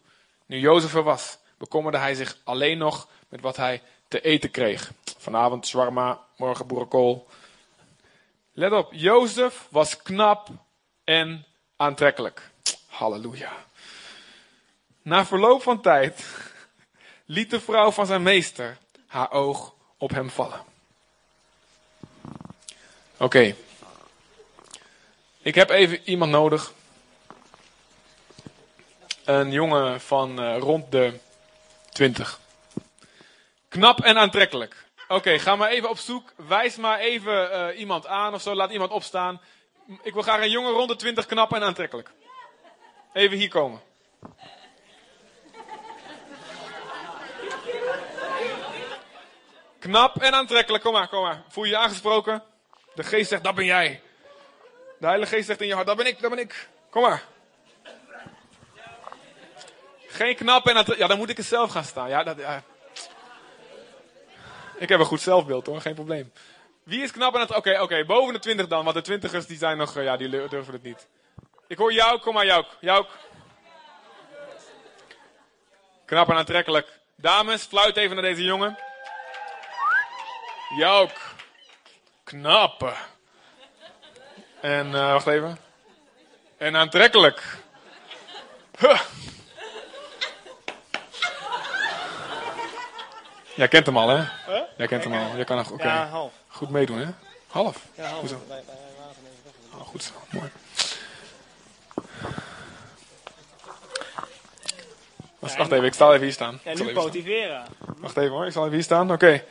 [0.47, 4.93] Nu Jozef er was, bekommerde hij zich alleen nog met wat hij te eten kreeg.
[5.19, 7.29] Vanavond shawarma, morgen boerenkool.
[8.53, 10.49] Let op, Jozef was knap
[11.05, 12.51] en aantrekkelijk.
[12.87, 13.53] Halleluja.
[15.03, 16.27] Na verloop van tijd
[17.25, 20.74] liet de vrouw van zijn meester haar oog op hem vallen.
[23.17, 23.55] Oké.
[25.43, 26.73] Ik heb even iemand nodig.
[29.25, 31.19] Een jongen van uh, rond de
[31.91, 32.41] 20.
[33.69, 34.85] Knap en aantrekkelijk.
[35.09, 36.33] Oké, ga maar even op zoek.
[36.37, 38.55] Wijs maar even uh, iemand aan of zo.
[38.55, 39.41] Laat iemand opstaan.
[40.03, 42.11] Ik wil graag een jongen rond de 20 knap en aantrekkelijk.
[43.13, 43.81] Even hier komen.
[49.79, 50.83] Knap en aantrekkelijk.
[50.83, 51.43] Kom maar, kom maar.
[51.49, 52.43] Voel je je aangesproken?
[52.95, 54.03] De geest zegt, dat ben jij.
[54.99, 56.69] De Heilige Geest zegt in je hart, dat ben ik, dat ben ik.
[56.91, 57.23] Kom maar.
[60.07, 61.01] Geen knap en aantrekkelijk.
[61.01, 62.09] Ja, dan moet ik er zelf gaan staan.
[62.09, 62.63] Ja, dat, ja.
[64.79, 66.33] Ik heb een goed zelfbeeld hoor, geen probleem.
[66.83, 67.83] Wie is knap en aantrekkelijk?
[67.83, 68.85] Oké, oké, boven de 20 dan.
[68.85, 71.07] Want de twintigers die zijn nog, eh, ja, die durven het niet.
[71.67, 72.67] Ik hoor jou, kom maar Jouk.
[72.81, 73.09] Jouk.
[76.05, 76.89] Knap en aantrekkelijk.
[77.17, 78.79] Dames, fluit even naar deze jongen.
[80.79, 81.34] Jouk.
[82.25, 82.97] Knap.
[84.61, 85.59] En, uh, wacht even.
[86.57, 87.57] En aantrekkelijk.
[88.79, 89.01] Huh.
[93.55, 94.17] Jij kent hem al, hè?
[94.17, 94.63] Huh?
[94.77, 95.37] Jij kent hem al.
[95.37, 95.87] Jij kan nog, okay.
[95.87, 96.33] Ja, half.
[96.49, 97.07] Goed meedoen, hè?
[97.47, 97.87] Half?
[97.95, 98.29] Ja, half.
[98.29, 98.75] Bij, bij
[99.75, 100.51] oh, goed zo, mooi.
[105.39, 106.61] Wacht, wacht even, ik zal even hier staan.
[106.65, 107.65] Ja, nu motiveren.
[107.97, 109.13] Wacht even hoor, ik zal even hier staan.
[109.13, 109.25] Oké.
[109.25, 109.45] Okay.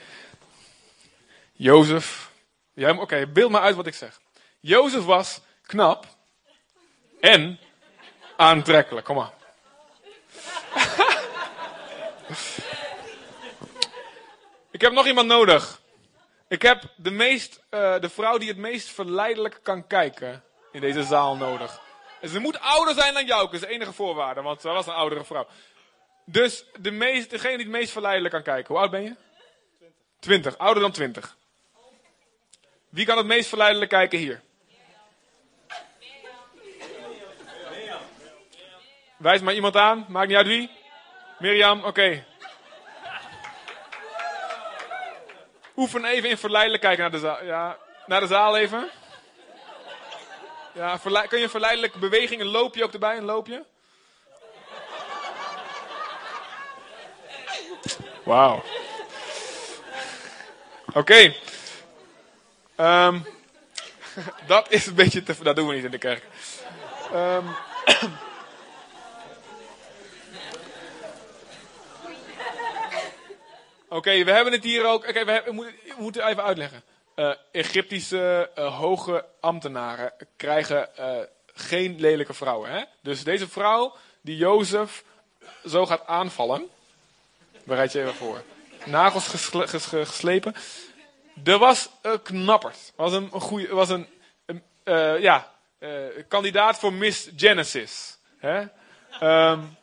[1.51, 2.31] Jozef.
[2.73, 4.19] Ja, Oké, beeld maar uit wat ik zeg.
[4.59, 6.05] Jozef was knap
[7.19, 7.59] en
[8.35, 9.05] aantrekkelijk.
[9.05, 9.33] Kom maar.
[14.71, 15.81] ik heb nog iemand nodig.
[16.47, 21.03] Ik heb de, meest, uh, de vrouw die het meest verleidelijk kan kijken in deze
[21.03, 21.81] zaal nodig.
[22.21, 24.87] En ze moet ouder zijn dan jou, dat is de enige voorwaarde, want ze was
[24.87, 25.47] een oudere vrouw.
[26.25, 28.73] Dus de meest, degene die het meest verleidelijk kan kijken.
[28.73, 29.15] Hoe oud ben je?
[29.79, 29.99] 20.
[30.19, 31.37] 20, ouder dan 20.
[32.93, 34.41] Wie kan het meest verleidelijk kijken hier?
[39.17, 40.71] Wijs maar iemand aan, maakt niet uit wie.
[41.39, 42.25] Mirjam, oké.
[45.75, 47.43] Oefen even in verleidelijk kijken naar de zaal.
[47.43, 48.89] Ja, naar de zaal even.
[50.73, 53.65] Ja, kun je verleidelijk beweging, een loopje ook erbij, een loopje?
[58.23, 58.63] Wauw.
[60.93, 61.33] Oké.
[62.77, 63.25] Um,
[64.47, 65.35] dat is een beetje te...
[65.43, 66.23] Dat doen we niet in de kerk.
[67.13, 67.45] Um,
[73.93, 75.07] Oké, we hebben het hier ook.
[75.07, 76.83] Oké, we, moeten even uitleggen.
[77.15, 81.17] Uh, Egyptische uh, hoge ambtenaren krijgen uh,
[81.53, 82.69] geen lelijke vrouwen.
[82.69, 82.83] Hè?
[83.01, 85.03] Dus deze vrouw die Jozef
[85.65, 86.69] zo gaat aanvallen.
[87.63, 88.43] Bereid je even voor.
[88.85, 90.55] Nagels gesle, ges, geslepen.
[91.43, 92.93] Er was een knapperd.
[92.95, 94.07] Was een, goeie, was een,
[94.45, 95.89] een uh, ja, uh,
[96.27, 98.17] kandidaat voor Miss Genesis.
[98.37, 98.65] Hè?
[99.51, 99.77] Um,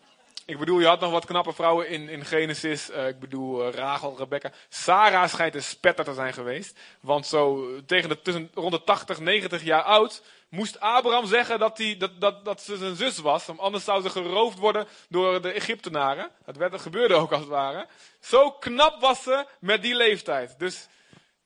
[0.50, 2.90] ik bedoel, je had nog wat knappe vrouwen in, in Genesis.
[2.90, 4.52] Uh, ik bedoel, Rachel, Rebecca.
[4.68, 6.78] Sarah schijnt een spetter te zijn geweest.
[7.00, 11.76] Want zo tegen de, tussen, rond de 80, 90 jaar oud moest Abraham zeggen dat,
[11.76, 13.46] die, dat, dat, dat ze zijn zus was.
[13.46, 16.30] Want anders zou ze geroofd worden door de Egyptenaren.
[16.44, 17.86] Dat, werd, dat gebeurde ook als het ware.
[18.20, 20.58] Zo knap was ze met die leeftijd.
[20.58, 20.88] Dus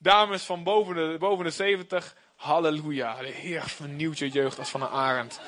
[0.05, 3.21] dames van boven de, boven de 70, halleluja.
[3.21, 5.41] De Heer vernieuwt je jeugd als van een arend.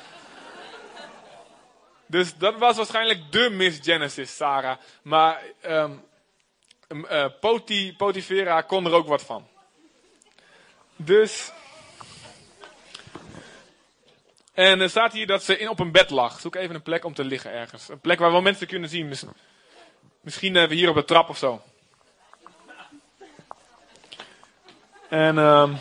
[2.05, 4.77] Dus dat was waarschijnlijk de Miss Genesis, Sarah.
[5.01, 6.05] Maar um,
[6.89, 9.47] uh, Poti, Potifera kon er ook wat van.
[10.95, 11.51] Dus.
[14.53, 16.39] En er staat hier dat ze in, op een bed lag.
[16.39, 17.89] Zoek even een plek om te liggen ergens.
[17.89, 19.13] Een plek waar wel mensen kunnen zien.
[20.21, 21.61] Misschien hebben we hier op de trap of zo.
[25.09, 25.37] En.
[25.37, 25.79] Um,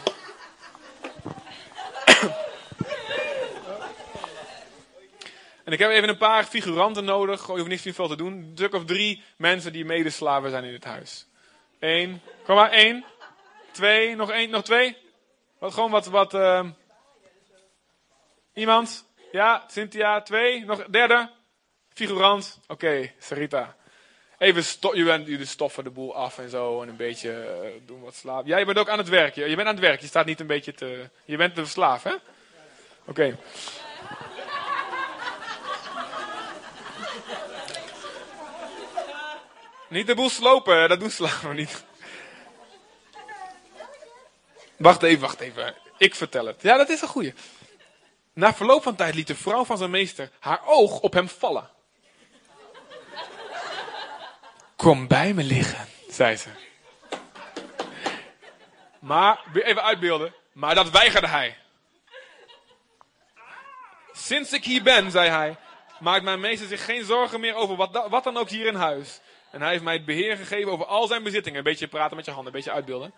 [5.67, 7.47] En ik heb even een paar figuranten nodig.
[7.47, 8.51] Je hoeft niet veel te doen.
[8.55, 11.27] Stuk of drie mensen die medeslaven zijn in het huis.
[11.79, 12.21] Eén.
[12.45, 13.05] Kom maar, één.
[13.71, 14.17] Twee.
[14.17, 14.51] Nog één.
[14.51, 14.97] Nog twee.
[15.59, 16.07] Wat, gewoon wat.
[16.07, 16.65] wat uh...
[18.55, 19.07] Iemand?
[19.33, 20.23] Ja, Cynthia.
[20.23, 20.65] Twee.
[20.65, 21.31] Nog derde.
[21.93, 22.61] Figurant.
[22.67, 23.77] Oké, Sarita.
[24.39, 26.83] Even sto jullie stoffen de boel af en zo.
[26.83, 28.47] En een beetje uh, doen wat slaap.
[28.47, 29.35] Ja, je bent ook aan het werk.
[29.35, 30.01] Je, bent aan het werk.
[30.01, 31.09] Je staat niet een beetje te.
[31.25, 32.15] Je bent de slaaf, hè?
[33.05, 33.39] Oké.
[39.89, 41.85] Niet de boel slopen, dat doen slaven niet.
[44.77, 45.75] Wacht even, wacht even.
[45.99, 46.63] Ik vertel het.
[46.63, 47.35] Ja, dat is een goeie.
[48.33, 51.71] Na verloop van tijd liet de vrouw van zijn meester haar oog op hem vallen.
[54.87, 56.49] Kom bij me liggen, zei ze.
[58.99, 60.35] Maar, even uitbeelden.
[60.53, 61.57] Maar dat weigerde hij.
[64.13, 65.57] Sinds ik hier ben, zei hij,
[66.01, 69.21] maakt mijn meester zich geen zorgen meer over wat, wat dan ook hier in huis.
[69.51, 71.59] En hij heeft mij het beheer gegeven over al zijn bezittingen.
[71.59, 73.13] Een beetje praten met je handen, een beetje uitbeelden.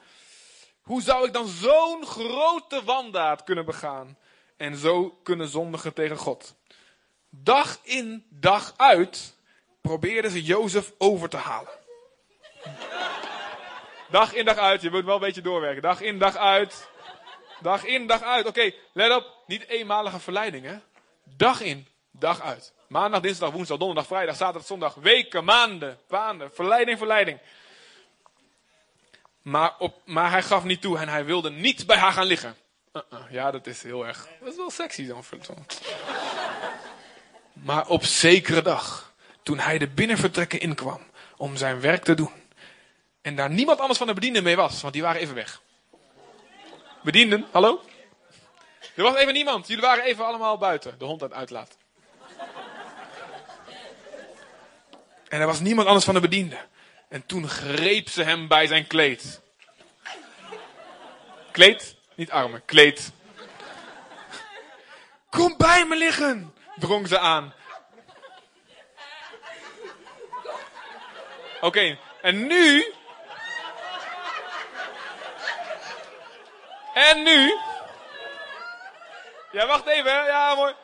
[0.83, 4.19] Hoe zou ik dan zo'n grote wandaad kunnen begaan?
[4.57, 6.55] En zo kunnen zondigen tegen God?
[7.31, 9.37] Dag in, dag uit
[9.89, 11.73] probeerden ze Jozef over te halen.
[14.11, 14.83] Dag in, dag uit.
[14.83, 15.83] Je moet wel een beetje doorwerken.
[15.83, 16.89] Dag in, dag uit.
[17.61, 18.47] Dag in, dag uit.
[18.47, 19.43] Oké, let op.
[19.47, 20.83] Niet eenmalige verleidingen.
[21.25, 22.73] Dag in, dag uit.
[22.89, 24.95] Maandag, dinsdag, woensdag, donderdag, vrijdag, zaterdag, zondag.
[24.95, 26.51] Weken, maanden, maanden.
[26.55, 27.39] Verleiding, verleiding.
[29.43, 32.57] Maar, op, maar hij gaf niet toe en hij wilde niet bij haar gaan liggen.
[32.93, 34.29] Uh -uh, ja, dat is heel erg.
[34.41, 35.23] Dat is wel sexy zo.
[37.53, 39.09] Maar op zekere dag,
[39.49, 41.01] toen hij de binnenvertrekken inkwam
[41.37, 42.33] om zijn werk te doen.
[43.23, 45.63] En daar niemand anders van de bedienden mee was, want die waren even weg.
[47.03, 47.83] Bedienden, hallo?
[48.95, 49.67] Er was even niemand.
[49.67, 50.99] Jullie waren even allemaal buiten.
[50.99, 51.77] De hond het uitlaat.
[55.29, 56.59] En er was niemand anders van de bediende.
[57.09, 59.41] En toen greep ze hem bij zijn kleed.
[61.53, 61.97] Kleed?
[62.15, 63.13] Niet armen, kleed.
[65.31, 67.57] Kom bij me liggen, drong ze aan.
[71.61, 72.93] Oké, en nu.
[76.95, 77.59] En nu.
[79.53, 80.75] Ja, wacht even, ja mooi.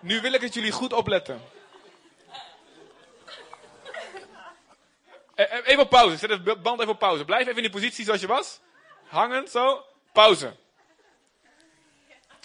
[0.00, 1.42] Nu wil ik dat jullie goed opletten.
[5.34, 6.16] Eh, eh, even op pauze.
[6.16, 7.24] Zet het band even op pauze.
[7.24, 8.60] Blijf even in die positie zoals je was.
[9.06, 9.84] Hangend, zo.
[10.12, 10.56] Pauze.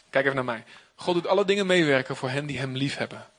[0.09, 0.63] Kijk even naar mij.
[0.95, 3.29] God doet alle dingen meewerken voor hen die hem lief hebben.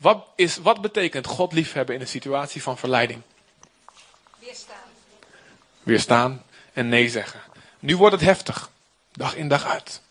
[0.00, 3.22] Wat, is, wat betekent God liefhebben in een situatie van verleiding?
[4.38, 4.88] Weerstaan.
[5.82, 7.40] Weerstaan en nee zeggen.
[7.78, 8.70] Nu wordt het heftig.
[9.12, 10.02] Dag in dag uit.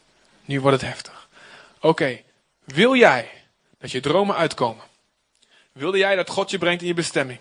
[0.45, 1.29] Nu wordt het heftig.
[1.79, 2.21] Oké,
[2.63, 3.29] wil jij
[3.77, 4.83] dat je dromen uitkomen?
[5.71, 7.39] Wilde jij dat God je brengt in je bestemming?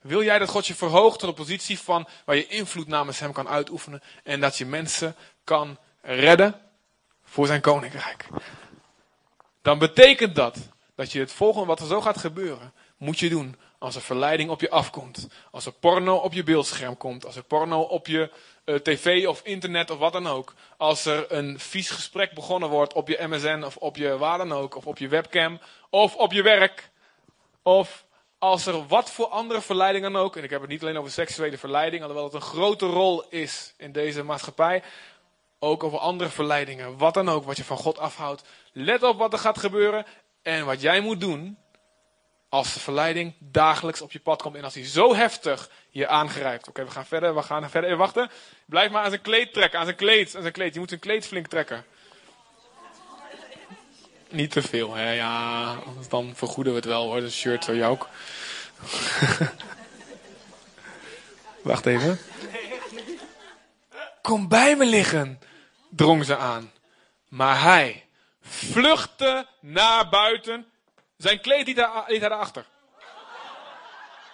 [0.00, 3.32] Wil jij dat God je verhoogt tot een positie van waar je invloed namens Hem
[3.32, 6.60] kan uitoefenen en dat je mensen kan redden
[7.24, 8.28] voor zijn koninkrijk?
[9.66, 10.56] Dan betekent dat
[10.94, 14.50] dat je het volgende wat er zo gaat gebeuren, moet je doen als er verleiding
[14.50, 15.28] op je afkomt.
[15.50, 17.26] Als er porno op je beeldscherm komt.
[17.26, 18.30] Als er porno op je
[18.64, 20.54] uh, tv of internet of wat dan ook.
[20.76, 24.52] Als er een vies gesprek begonnen wordt op je MSN of op je waar dan
[24.52, 24.76] ook.
[24.76, 25.60] Of op je webcam.
[25.90, 26.90] Of op je werk.
[27.62, 28.06] Of
[28.38, 31.10] als er wat voor andere verleiding dan ook, en ik heb het niet alleen over
[31.10, 34.82] seksuele verleiding, alhoewel het een grote rol is in deze maatschappij,
[35.66, 38.42] ook over andere verleidingen, wat dan ook, wat je van God afhoudt.
[38.72, 40.06] Let op wat er gaat gebeuren
[40.42, 41.58] en wat jij moet doen,
[42.48, 46.68] als de verleiding dagelijks op je pad komt en als hij zo heftig je aangrijpt.
[46.68, 47.84] Oké, we gaan verder, we gaan verder.
[47.84, 48.30] Even wachten.
[48.66, 50.74] Blijf maar aan zijn kleed trekken, aan zijn kleed, aan zijn kleed.
[50.74, 51.84] Je moet zijn kleed flink trekken.
[54.30, 55.12] Niet te veel, hè?
[55.12, 57.20] Ja, anders dan vergoeden we het wel hoor.
[57.20, 58.08] De shirt zo jou ook.
[61.62, 62.18] Wacht even.
[64.22, 65.40] Kom bij me liggen,
[65.96, 66.72] drong ze aan.
[67.28, 68.06] Maar hij
[68.40, 70.72] vluchtte naar buiten.
[71.16, 72.64] Zijn kleed liet hij, daarachter.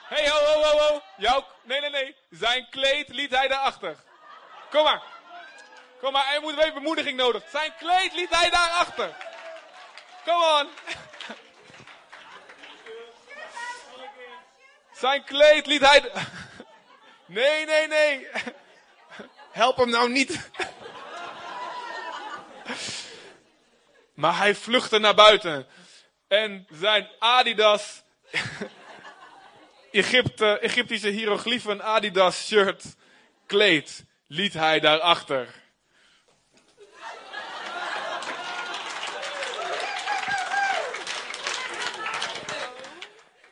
[0.08, 1.02] Hé, hey, ho, ho, ho, ho.
[1.16, 2.16] Jou, nee, nee, nee.
[2.30, 3.96] Zijn kleed liet hij daarachter.
[4.70, 5.02] Kom maar.
[6.00, 7.42] Kom maar, hij moet even bemoediging nodig.
[7.50, 9.14] Zijn kleed liet hij daarachter.
[10.24, 10.68] Come on.
[14.92, 16.10] Zijn kleed liet hij...
[17.26, 18.28] Nee, nee, nee.
[19.50, 20.50] Help hem nou niet.
[24.14, 25.66] Maar hij vluchtte naar buiten.
[26.28, 28.02] En zijn Adidas,
[29.90, 32.96] Egypte, Egyptische hieroglyphen Adidas shirt,
[33.46, 35.60] kleed, liet hij daarachter.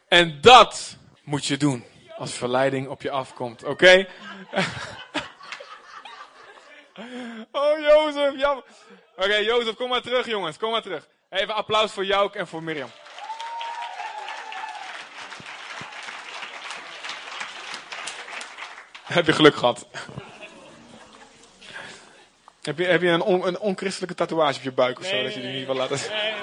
[0.09, 1.85] En dat moet je doen
[2.17, 3.97] als verleiding op je afkomt, oké?
[7.53, 8.65] oh, Jozef, jammer.
[9.21, 10.57] Oké, okay, Jozef, kom maar terug, jongens.
[10.57, 11.09] Kom maar terug.
[11.31, 12.91] Even applaus voor Jouk en voor Mirjam.
[19.15, 19.87] Heb je geluk gehad?
[22.63, 25.35] heb je, heb je een, on, een onchristelijke tatoeage op je buik of zo, dat
[25.35, 26.11] je die niet wil laten zien?
[26.13, 26.35] Nee,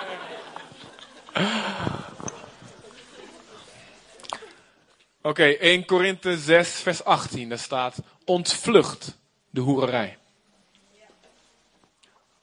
[5.18, 7.50] Oké, okay, 1 Korinthe 6, vers 18.
[7.50, 9.18] Daar staat: Ontvlucht
[9.50, 10.18] de hoererij.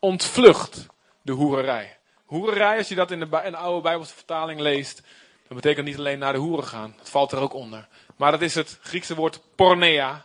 [0.05, 0.87] Ontvlucht
[1.23, 1.97] de hoererij.
[2.25, 5.03] Hoererij, als je dat in de, oude Bijbelse vertaling leest,
[5.49, 6.95] dat betekent niet alleen naar de hoeren gaan.
[6.99, 7.89] Dat valt er ook onder.
[8.17, 10.25] Maar dat is het Griekse woord pornea,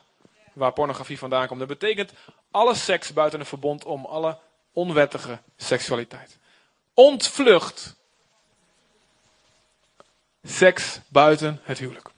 [0.54, 1.60] waar pornografie vandaan komt.
[1.60, 2.14] Dat betekent
[2.52, 4.38] alle seks buiten een verbond om, alle
[4.74, 6.38] onwettige seksualiteit.
[6.94, 7.96] Ontvlucht
[10.44, 12.10] seks buiten het huwelijk.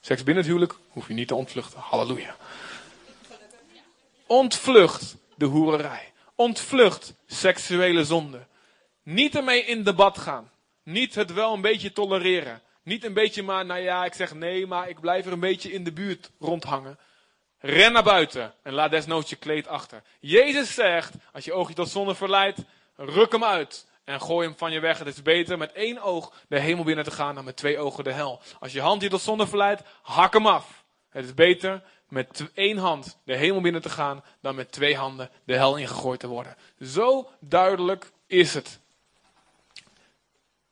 [0.00, 1.80] Seks binnen het huwelijk hoef je niet te ontvluchten.
[1.80, 2.36] Halleluja.
[4.26, 6.14] Ontvlucht de hoererij.
[6.36, 8.46] Ontvlucht seksuele zonde.
[9.02, 10.50] Niet ermee in debat gaan.
[10.82, 12.62] Niet het wel een beetje tolereren.
[12.82, 15.72] Niet een beetje maar, nou ja, ik zeg nee, maar ik blijf er een beetje
[15.72, 16.98] in de buurt rondhangen.
[17.58, 20.02] Ren naar buiten en laat desnoods je kleed achter.
[20.20, 22.58] Jezus zegt, als je oogje tot zonde verleidt,
[22.96, 24.98] ruk hem uit en gooi hem van je weg.
[24.98, 28.04] Het is beter met één oog de hemel binnen te gaan dan met twee ogen
[28.04, 28.40] de hel.
[28.60, 30.84] Als je hand je tot zonde verleidt, hak hem af.
[31.16, 35.30] Het is beter met één hand de hemel binnen te gaan dan met twee handen
[35.44, 36.56] de hel ingegooid te worden.
[36.80, 38.78] Zo duidelijk is het.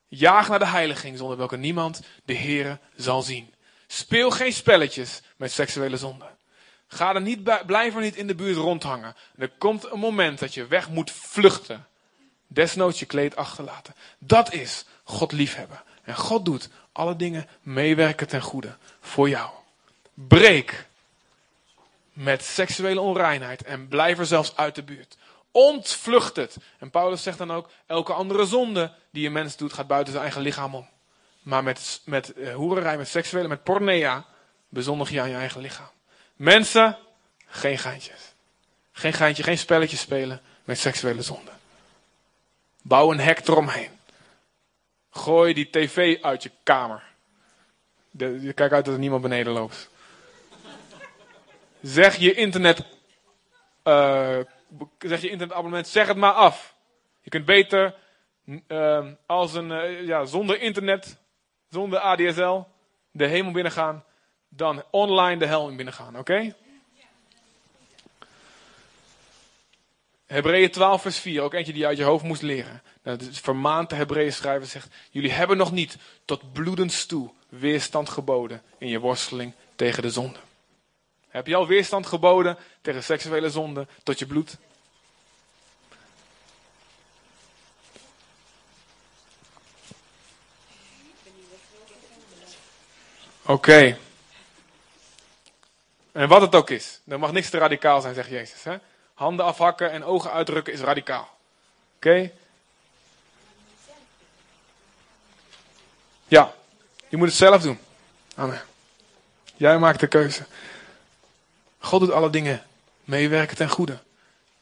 [0.08, 3.54] Jaag naar de heiliging zonder welke niemand de Here zal zien.
[3.86, 6.26] Speel geen spelletjes met seksuele zonde.
[6.86, 9.14] Ga er niet blijf er niet in de buurt rondhangen.
[9.36, 11.86] Er komt een moment dat je weg moet vluchten.
[12.46, 13.94] Desnoods je kleed achterlaten.
[14.18, 15.82] Dat is God liefhebben.
[16.02, 19.50] En God doet alle dingen meewerken ten goede voor jou.
[20.14, 20.86] Breek
[22.12, 25.16] met seksuele onreinheid en blijf er zelfs uit de buurt.
[25.50, 26.56] Ontvlucht het.
[26.78, 30.24] En Paulus zegt dan ook, elke andere zonde die een mens doet gaat buiten zijn
[30.24, 30.88] eigen lichaam om.
[31.42, 34.24] Maar met, met hoererij, met seksuele, met pornea,
[34.68, 35.90] bezondig je aan je eigen lichaam.
[36.36, 36.98] Mensen,
[37.46, 38.32] geen geintjes.
[38.92, 41.50] Geen geintje, geen spelletje spelen met seksuele zonde.
[42.82, 43.90] Bouw een hek eromheen.
[45.10, 47.02] Gooi die tv uit je kamer.
[48.54, 49.88] Kijk uit dat er niemand beneden loopt.
[51.84, 52.84] Zeg je internet,
[53.84, 54.38] uh,
[54.98, 56.74] zeg je internetabonnement, zeg het maar af.
[57.20, 57.94] Je kunt beter
[58.68, 61.16] uh, als een, uh, ja, zonder internet,
[61.68, 62.62] zonder ADSL,
[63.10, 64.04] de hemel binnengaan,
[64.48, 66.54] dan online de hel in binnengaan, oké?
[70.26, 72.82] Hebreeën 12 vers 4, ook eentje die je uit je hoofd moest leren.
[73.02, 78.62] Nou, de vermaante Hebreeën schrijver zegt, jullie hebben nog niet tot bloedens toe weerstand geboden
[78.78, 80.38] in je worsteling tegen de zonde.
[81.34, 84.56] Heb je al weerstand geboden tegen seksuele zonde tot je bloed?
[93.42, 93.98] Oké.
[96.12, 98.64] En wat het ook is, er mag niks te radicaal zijn, zegt Jezus.
[98.64, 98.76] Hè?
[99.14, 101.36] Handen afhakken en ogen uitdrukken is radicaal.
[101.96, 102.30] Oké?
[106.28, 106.54] Ja,
[107.08, 107.78] je moet het zelf doen.
[108.34, 108.62] Amen.
[109.56, 110.46] Jij maakt de keuze.
[111.84, 112.62] God doet alle dingen
[113.04, 113.98] meewerken ten goede.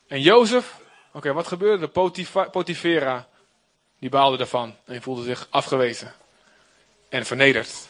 [0.07, 0.77] En Jozef,
[1.13, 1.89] oké, wat gebeurde?
[1.89, 3.29] Potif Potifera,
[3.99, 6.15] die baalde ervan en voelde zich afgewezen.
[7.09, 7.89] en vernederd.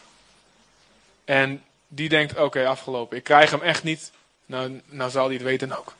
[1.25, 3.17] En die denkt, oké, afgelopen.
[3.17, 4.11] Ik krijg hem echt niet.
[4.45, 5.93] Nou, nou zal hij het weten ook.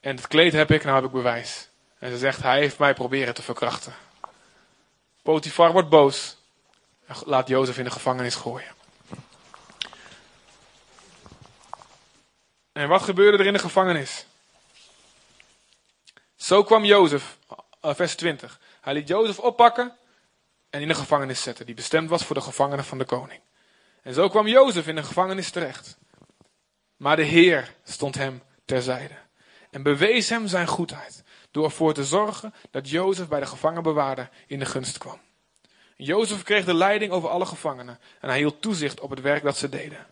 [0.00, 1.68] En het kleed heb ik, nou heb ik bewijs.
[1.98, 3.94] En ze zegt, hij heeft mij proberen te verkrachten.
[5.22, 6.36] Potifar wordt boos.
[7.06, 8.79] En laat Jozef in de gevangenis gooien.
[12.80, 14.26] En wat gebeurde er in de gevangenis?
[16.36, 17.38] Zo kwam Jozef,
[17.80, 18.60] eh, vers 20.
[18.80, 19.96] Hij liet Jozef oppakken
[20.70, 23.40] en in de gevangenis zetten, die bestemd was voor de gevangenen van de koning.
[24.02, 25.98] En zo kwam Jozef in de gevangenis terecht.
[26.96, 29.14] Maar de Heer stond hem terzijde
[29.70, 34.58] en bewees hem zijn goedheid door ervoor te zorgen dat Jozef bij de gevangenbewaarder in
[34.58, 35.20] de gunst kwam.
[35.96, 39.56] Jozef kreeg de leiding over alle gevangenen en hij hield toezicht op het werk dat
[39.56, 40.06] ze deden.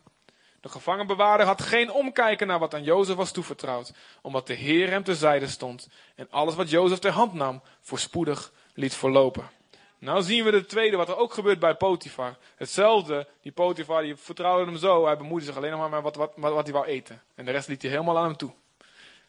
[0.60, 5.04] De gevangenbewaarder had geen omkijken naar wat aan Jozef was toevertrouwd, omdat de Heer hem
[5.04, 9.50] terzijde stond en alles wat Jozef ter hand nam voorspoedig liet verlopen.
[9.98, 12.36] Nou zien we de tweede, wat er ook gebeurt bij Potifar.
[12.56, 16.16] Hetzelfde, die Potifar die vertrouwde hem zo, hij bemoeide zich alleen nog maar met wat,
[16.16, 17.22] wat, wat, wat hij wou eten.
[17.34, 18.52] En de rest liet hij helemaal aan hem toe.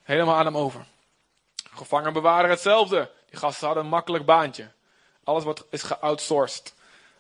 [0.02, 0.86] Helemaal aan hem over.
[1.72, 3.12] Gevangenbewaarder hetzelfde.
[3.30, 4.72] Die gasten hadden een makkelijk baantje.
[5.24, 6.74] Alles wordt, is geoutsourced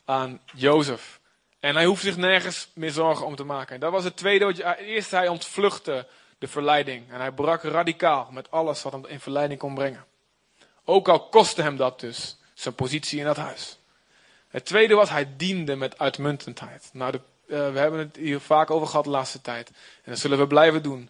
[0.06, 1.19] aan Jozef.
[1.60, 3.74] En hij hoeft zich nergens meer zorgen om te maken.
[3.74, 4.76] En dat was het tweede.
[4.78, 6.08] Eerst hij ontvluchtte
[6.38, 7.12] de verleiding.
[7.12, 10.06] En hij brak radicaal met alles wat hem in verleiding kon brengen.
[10.86, 13.78] Ook al kostte hem dat dus zijn positie in dat huis.
[14.48, 16.90] Het tweede was, hij diende met uitmuntendheid.
[16.94, 19.68] Nou, de, uh, we hebben het hier vaak over gehad de laatste tijd.
[20.04, 21.10] En dat zullen we blijven doen.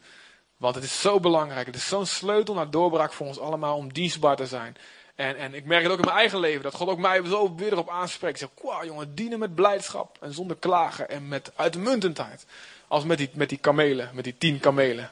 [0.58, 1.66] Want het is zo belangrijk.
[1.66, 4.76] Het is zo'n sleutel naar doorbraak voor ons allemaal om dienstbaar te zijn.
[5.20, 7.56] En, en ik merk het ook in mijn eigen leven, dat God ook mij zo
[7.56, 8.42] weer erop aanspreekt.
[8.42, 12.46] Ik zeg, wow jongen, dienen met blijdschap en zonder klagen en met uitmuntendheid.
[12.88, 15.12] Als met die, met die kamelen, met die tien kamelen.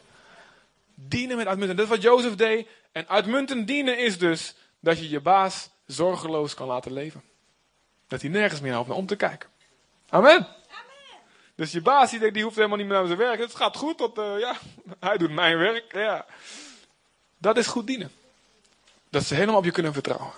[0.96, 1.90] Dienen met uitmuntendheid.
[1.90, 2.68] Dat is wat Jozef deed.
[2.92, 7.24] En uitmuntend dienen is dus dat je je baas zorgeloos kan laten leven.
[8.08, 9.50] Dat hij nergens meer hoeft naar om te kijken.
[10.10, 10.32] Amen.
[10.32, 10.48] Amen.
[11.56, 13.40] Dus je baas die, die hoeft helemaal niet meer naar zijn werk.
[13.40, 14.56] Het gaat goed, tot, uh, ja,
[15.00, 15.94] hij doet mijn werk.
[15.94, 16.26] Ja.
[17.38, 18.12] Dat is goed dienen.
[19.10, 20.32] Dat ze helemaal op je kunnen vertrouwen.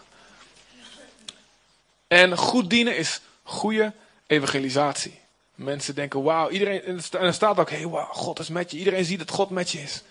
[2.08, 3.94] En goed dienen is goede
[4.28, 5.20] evangelisatie.
[5.56, 8.78] Mensen denken, wauw, iedereen, en er staat ook, hé, hey, wauw, God is met je.
[8.78, 10.04] Iedereen ziet dat God met je is.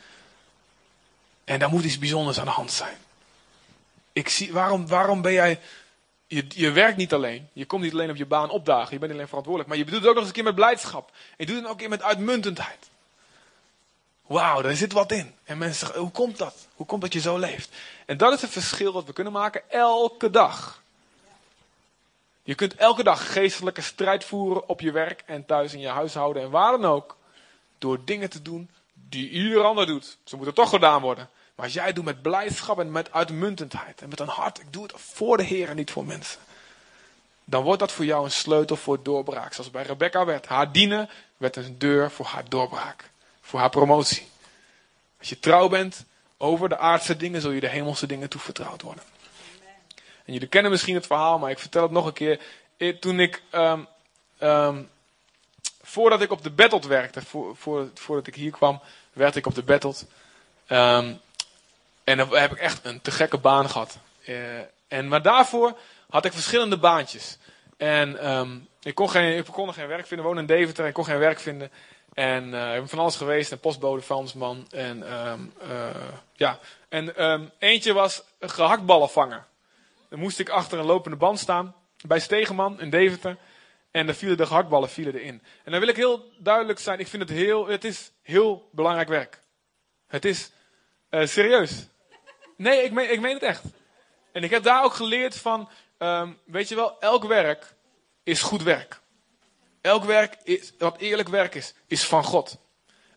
[1.45, 2.97] En daar moet iets bijzonders aan de hand zijn.
[4.13, 5.61] Ik zie, waarom, waarom ben jij,
[6.27, 7.49] je, je werkt niet alleen.
[7.53, 8.93] Je komt niet alleen op je baan opdagen.
[8.93, 9.75] Je bent alleen verantwoordelijk.
[9.75, 11.11] Maar je doet het ook nog eens een keer met blijdschap.
[11.11, 12.89] En je doet het ook een keer met uitmuntendheid.
[14.29, 15.35] Wauw, daar zit wat in.
[15.45, 16.55] En mensen zeggen, hoe komt dat?
[16.75, 17.71] Hoe komt dat je zo leeft?
[18.07, 20.83] En dat is het verschil wat we kunnen maken elke dag.
[22.43, 26.43] Je kunt elke dag geestelijke strijd voeren op je werk en thuis in je huishouden
[26.43, 27.17] en waar dan ook.
[27.79, 30.19] Door dingen te doen die ieder ander doet.
[30.25, 31.29] Ze moeten toch gedaan worden.
[31.55, 34.83] Maar als jij doet met blijdschap en met uitmuntendheid en met een hart, ik doe
[34.83, 36.41] het voor de Heer en niet voor mensen.
[37.45, 39.53] Dan wordt dat voor jou een sleutel voor doorbraak.
[39.53, 40.47] Zoals bij Rebecca werd.
[40.47, 43.11] Haar dienen werd een deur voor haar doorbraak.
[43.49, 44.29] Voor haar promotie.
[45.19, 46.05] Als je trouw bent
[46.37, 49.05] over de aardse dingen, zul je de hemelse dingen toevertrouwd worden.
[50.25, 52.41] En jullie kennen misschien het verhaal, maar ik vertel het nog een keer.
[53.01, 53.87] Toen ik, um,
[54.41, 54.91] um,
[55.83, 58.81] voordat ik op de Battled werkte, voor, voor, voordat ik hier kwam,
[59.13, 60.07] werkte ik op de Battled.
[60.69, 61.21] Um,
[62.05, 63.99] en dan heb ik echt een te gekke baan gehad.
[64.27, 65.79] Uh, en, maar daarvoor
[66.11, 67.39] had ik verschillende baantjes.
[67.77, 70.27] En ik, kon geen, ik kon geen werk vinden.
[70.27, 71.71] Ik woonde in Deventer en ik kon geen werk vinden.
[72.19, 73.53] En ik ben van alles geweest.
[73.53, 74.67] Een postbode, vuilnisman.
[74.71, 75.91] En, um, uh,
[76.33, 76.59] ja.
[76.89, 79.47] en um, eentje was gehaktballen vangen.
[80.09, 81.75] Dan moest ik achter een lopende band staan.
[82.07, 83.37] Bij Stegeman in Deventer.
[83.91, 85.43] En dan vielen de gehaktballen vielen erin.
[85.65, 86.99] En dan wil ik heel duidelijk zijn.
[86.99, 89.43] Ik vind het heel, het is heel belangrijk werk.
[90.07, 90.51] Het is
[91.11, 91.87] uh, serieus.
[92.57, 93.65] Nee, ik meen, ik meen het echt.
[94.33, 97.75] En ik heb daar ook geleerd van, um, weet je wel, elk werk
[98.23, 99.01] is goed werk.
[99.89, 102.57] Elk werk is, wat eerlijk werk is, is van God.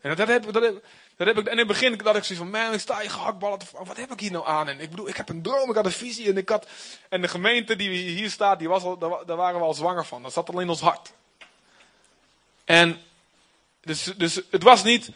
[0.01, 0.81] En dat heb, dat
[1.15, 3.09] dat heb ik, en in het begin dat ik zoiets van, man, ik sta je
[3.09, 4.67] gehaktballen wat heb ik hier nou aan?
[4.67, 6.67] En ik bedoel, ik heb een droom, ik had een visie en ik had,
[7.09, 10.23] en de gemeente die hier staat, die was al, daar, waren we al zwanger van.
[10.23, 11.11] Dat zat al in ons hart.
[12.65, 13.01] En,
[13.81, 15.09] dus, dus het was niet,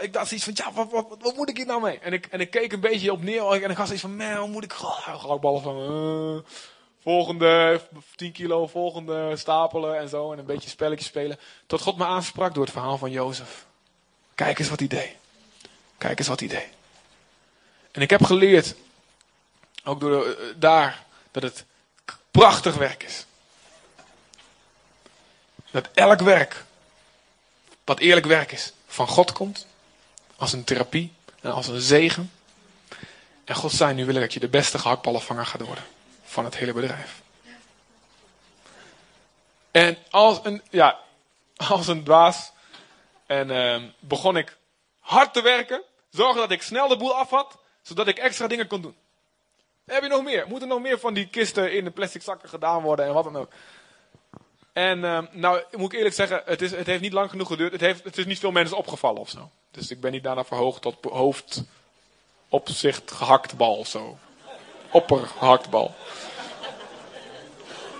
[0.00, 1.98] ik dacht zoiets van, ja, wat, wat, wat, moet ik hier nou mee?
[1.98, 4.50] En ik, en ik keek een beetje op neer en ik had zoiets van, man,
[4.50, 6.40] moet ik gehaktballen van, uh,
[7.08, 7.80] volgende
[8.16, 10.32] 10 kilo, volgende stapelen en zo.
[10.32, 11.38] En een beetje spelletjes spelen.
[11.66, 13.66] Tot God me aansprak door het verhaal van Jozef.
[14.34, 15.10] Kijk eens wat hij deed.
[15.98, 16.68] Kijk eens wat hij deed.
[17.90, 18.74] En ik heb geleerd,
[19.84, 21.64] ook door de, uh, daar, dat het
[22.30, 23.26] prachtig werk is.
[25.70, 26.64] Dat elk werk,
[27.84, 29.66] wat eerlijk werk is, van God komt.
[30.36, 32.32] Als een therapie en als een zegen.
[33.44, 35.84] En God zei, nu wil ik dat je de beste gehaktballenvanger gaat worden
[36.28, 37.22] van het hele bedrijf.
[39.70, 40.98] En als een, ja,
[41.56, 42.52] als een dwaas.
[43.26, 44.56] En ehm, begon ik
[44.98, 45.82] hard te werken.
[46.10, 47.58] Zorgen dat ik snel de boel af had.
[47.82, 48.96] Zodat ik extra dingen kon doen.
[49.84, 50.46] Heb je nog meer?
[50.48, 53.36] Moeten nog meer van die kisten in de plastic zakken gedaan worden en wat dan
[53.36, 53.50] ook.
[54.72, 57.72] En ehm, nou, moet ik eerlijk zeggen, het, is, het heeft niet lang genoeg geduurd.
[57.72, 59.50] Het, heeft, het is niet veel mensen opgevallen of zo.
[59.70, 61.62] Dus ik ben niet daarna verhoogd tot hoofd
[62.48, 64.18] opzicht gehaktbal of zo.
[64.90, 65.94] Oppergehaktbal.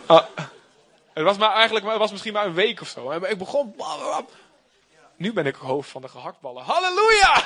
[0.06, 0.24] Ah,
[1.12, 3.10] het was maar eigenlijk, het was misschien maar een week of zo.
[3.10, 3.74] Ik begon.
[5.16, 6.62] Nu ben ik hoofd van de gehaktballen.
[6.62, 7.42] Halleluja!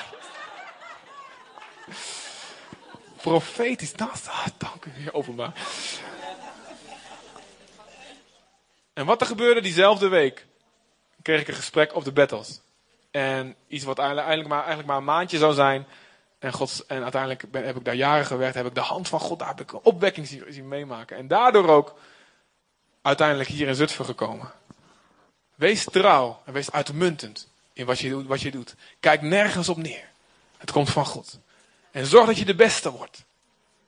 [3.16, 5.52] Profetisch, dat ah, dank u, heer openbaar.
[8.92, 10.46] En wat er gebeurde diezelfde week,
[11.22, 12.60] kreeg ik een gesprek op de battles.
[13.10, 15.86] En iets wat eigenlijk maar, eigenlijk maar een maandje zou zijn.
[16.42, 19.20] En, God, en uiteindelijk ben, heb ik daar jaren gewerkt, heb ik de hand van
[19.20, 21.16] God, daar heb ik een opwekking zien, meemaken.
[21.16, 21.94] En daardoor ook
[23.02, 24.52] uiteindelijk hier in Zutphen gekomen.
[25.54, 28.74] Wees trouw en wees uitmuntend in wat je, wat je doet.
[29.00, 30.08] Kijk nergens op neer.
[30.56, 31.38] Het komt van God.
[31.90, 33.24] En zorg dat je de beste wordt.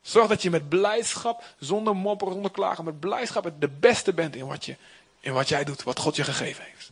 [0.00, 4.46] Zorg dat je met blijdschap, zonder mopperen, zonder klagen, met blijdschap de beste bent in
[4.46, 4.76] wat, je,
[5.20, 6.90] in wat jij doet, wat God je gegeven heeft.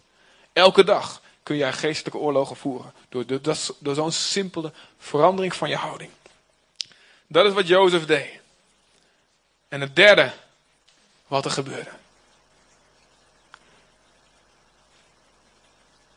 [0.53, 2.93] Elke dag kun jij geestelijke oorlogen voeren.
[3.09, 3.25] Door,
[3.79, 6.11] door, zo'n simpele verandering van je houding.
[7.27, 8.41] Dat is wat Jozef deed.
[9.69, 10.33] En het derde
[11.27, 11.91] wat er gebeurde.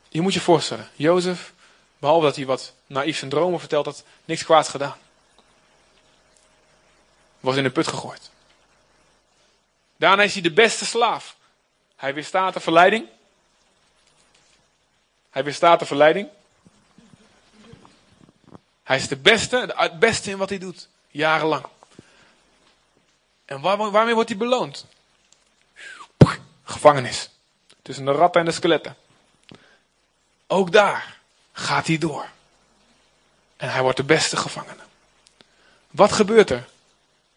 [0.10, 1.54] Je moet je voorstellen, Jozef,
[1.98, 4.98] behalve dat hij wat naïef zijn dromen vertelt, had niks kwaads gedaan.
[7.40, 8.30] Was in de put gegooid.
[9.98, 11.36] Daarna is hij de beste slaaf.
[11.96, 13.08] Hij weerstaat de verleiding.
[15.36, 16.30] Hij weerstaat de verleiding.
[18.84, 20.88] Hij is de beste, het beste in wat hij doet.
[21.08, 21.66] Jarenlang.
[23.46, 24.86] En waar, waarmee wordt hij beloond?
[26.64, 27.30] Gevangenis.
[27.82, 28.96] Tussen de ratten en de skeletten.
[30.48, 31.18] Ook daar
[31.52, 32.26] gaat hij door.
[33.58, 34.84] En hij wordt de beste gevangene.
[35.92, 36.68] Wat gebeurt er?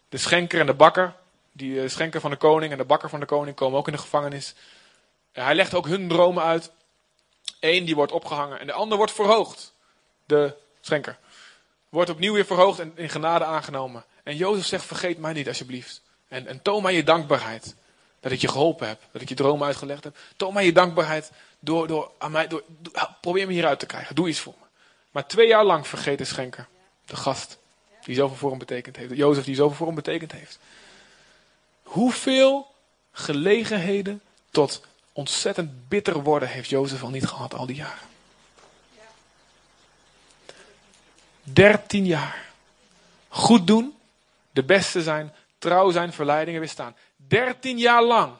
[0.09, 1.15] De schenker en de bakker,
[1.51, 3.93] die eh, schenker van de koning en de bakker van de koning komen ook in
[3.93, 4.53] de gevangenis.
[5.31, 6.71] Hij legt ook hun dromen uit.
[7.59, 9.73] Eén die wordt opgehangen en de ander wordt verhoogd.
[10.25, 11.17] De schenker.
[11.89, 14.05] Wordt opnieuw weer verhoogd en in genade aangenomen.
[14.23, 16.01] En Jozef zegt, vergeet mij niet alsjeblieft.
[16.27, 17.75] En, en toon mij je dankbaarheid.
[18.19, 19.01] Dat ik je geholpen heb.
[19.11, 20.17] Dat ik je dromen uitgelegd heb.
[20.37, 22.63] Toon mij je dankbaarheid door, door, aan mij, door,
[23.21, 24.15] probeer me hieruit te krijgen.
[24.15, 24.65] Doe iets voor me.
[25.11, 26.67] Maar twee jaar lang vergeet de schenker.
[27.05, 27.57] De gast.
[28.03, 29.15] Die zoveel voor hem betekend heeft.
[29.15, 30.59] Jozef die zoveel voor hem betekend heeft.
[31.83, 32.67] Hoeveel
[33.11, 34.81] gelegenheden tot
[35.13, 38.07] ontzettend bitter worden heeft Jozef al niet gehad al die jaren.
[41.43, 42.47] Dertien jaar.
[43.27, 43.97] Goed doen.
[44.51, 45.33] De beste zijn.
[45.57, 46.13] Trouw zijn.
[46.13, 46.95] Verleidingen weerstaan.
[47.15, 48.33] Dertien jaar lang.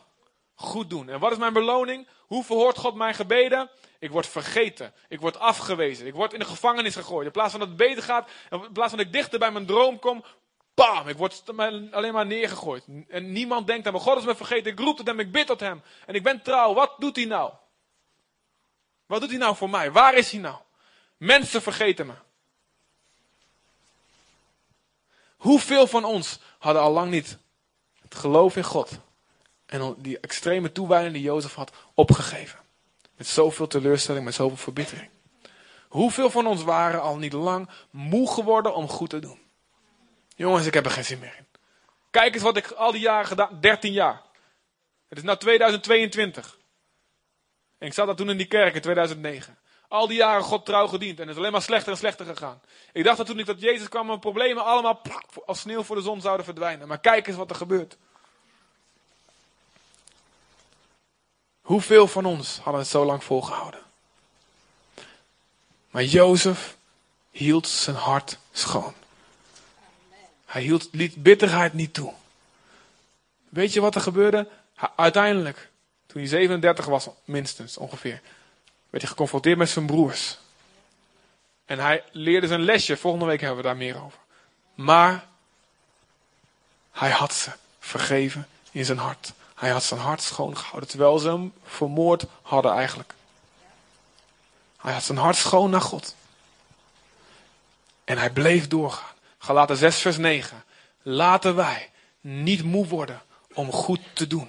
[0.56, 1.10] Goed doen.
[1.10, 2.08] En wat is mijn beloning?
[2.28, 3.70] Hoe verhoort God mijn gebeden?
[4.00, 4.94] Ik word vergeten.
[5.08, 6.08] Ik word afgewezen.
[6.08, 7.26] Ik word in de gevangenis gegooid.
[7.26, 9.66] In plaats van dat het beter gaat, in plaats van dat ik dichter bij mijn
[9.66, 10.24] droom kom,
[10.80, 11.44] bam, ik word
[11.92, 12.84] alleen maar neergegooid.
[13.08, 14.00] En niemand denkt aan me.
[14.00, 14.72] God is me vergeten.
[14.72, 15.82] Ik roep tot hem, ik bid tot hem.
[16.06, 16.74] En ik ben trouw.
[16.74, 17.52] Wat doet hij nou?
[19.06, 19.92] Wat doet hij nou voor mij?
[19.92, 20.56] Waar is hij nou?
[21.18, 22.14] Mensen vergeten me.
[25.38, 27.38] Hoeveel van ons hadden al lang niet
[28.02, 29.00] het geloof in God
[29.66, 32.60] en die extreme toewijding die Jozef had opgegeven.
[33.16, 35.10] Met zoveel teleurstelling, met zoveel verbittering.
[35.88, 39.49] Hoeveel van ons waren al niet lang moe geworden om goed te doen?
[40.40, 41.48] Jongens, ik heb er geen zin meer in.
[42.10, 44.22] Kijk eens wat ik al die jaren gedaan, 13 jaar.
[45.08, 46.58] Het is nu 2022.
[47.78, 49.58] En ik zat dat toen in die kerk in 2009.
[49.88, 52.62] Al die jaren God trouw gediend en het is alleen maar slechter en slechter gegaan.
[52.94, 55.02] Ik dacht dat toen ik dat Jezus kwam, mijn problemen allemaal
[55.46, 56.88] als sneeuw voor de zon zouden verdwijnen.
[56.88, 57.98] Maar kijk eens wat er gebeurt.
[61.62, 63.82] Hoeveel van ons hadden het zo lang volgehouden?
[65.90, 66.78] Maar Jozef
[67.32, 68.94] hield zijn hart schoon.
[70.50, 72.14] Hij hield, liet bitterheid niet toe.
[73.50, 74.48] Weet je wat er gebeurde?
[74.96, 75.70] Uiteindelijk,
[76.06, 78.22] toen hij 37 was, minstens ongeveer,
[78.90, 80.38] werd hij geconfronteerd met zijn broers.
[81.66, 82.98] En hij leerde zijn lesje.
[82.98, 84.20] Volgende week hebben we daar meer over.
[84.76, 85.26] Maar
[86.92, 89.34] hij had ze vergeven in zijn hart.
[89.56, 93.14] Hij had zijn hart schoon gehouden, terwijl ze hem vermoord hadden eigenlijk.
[94.78, 96.16] Hij had zijn hart schoon naar God.
[98.04, 99.18] En hij bleef doorgaan.
[99.42, 100.64] Galaten 6 vers 9.
[101.02, 101.90] Laten wij
[102.22, 103.22] niet moe worden
[103.54, 104.48] om goed te doen.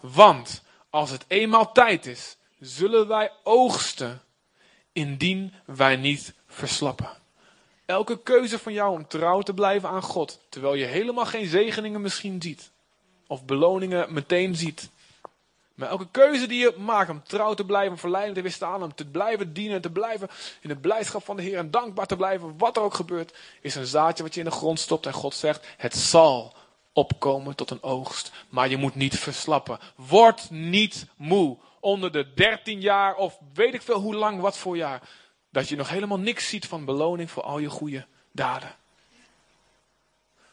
[0.00, 4.22] Want als het eenmaal tijd is, zullen wij oogsten
[4.92, 7.10] indien wij niet verslappen.
[7.86, 12.00] Elke keuze van jou om trouw te blijven aan God, terwijl je helemaal geen zegeningen
[12.00, 12.70] misschien ziet,
[13.26, 14.90] of beloningen meteen ziet.
[15.82, 18.94] Met elke keuze die je maakt om trouw te blijven, om verleidend te weerstaan, om
[18.94, 20.28] te blijven dienen, te blijven
[20.60, 23.74] in de blijdschap van de Heer en dankbaar te blijven, wat er ook gebeurt, is
[23.74, 26.54] een zaadje wat je in de grond stopt en God zegt, het zal
[26.92, 29.78] opkomen tot een oogst, maar je moet niet verslappen.
[29.96, 34.76] Word niet moe onder de 13 jaar of weet ik veel hoe lang, wat voor
[34.76, 35.08] jaar,
[35.50, 38.74] dat je nog helemaal niks ziet van beloning voor al je goede daden.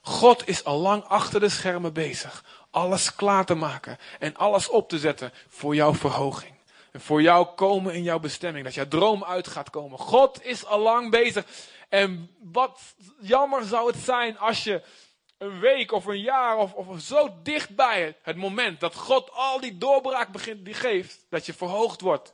[0.02, 2.44] God is al lang achter de schermen bezig.
[2.72, 3.98] Alles klaar te maken.
[4.20, 6.54] En alles op te zetten voor jouw verhoging.
[6.92, 8.66] En voor jouw komen in jouw bestemming.
[8.66, 10.00] Dat jouw droom uit gaat komen.
[10.00, 11.46] God is al lang bezig.
[11.90, 12.80] En wat
[13.20, 14.82] jammer zou het zijn als je
[15.38, 19.78] een week of een jaar of, of zo dichtbij het, moment dat God al die
[19.78, 22.34] doorbraak begint, die geeft, dat je verhoogd wordt.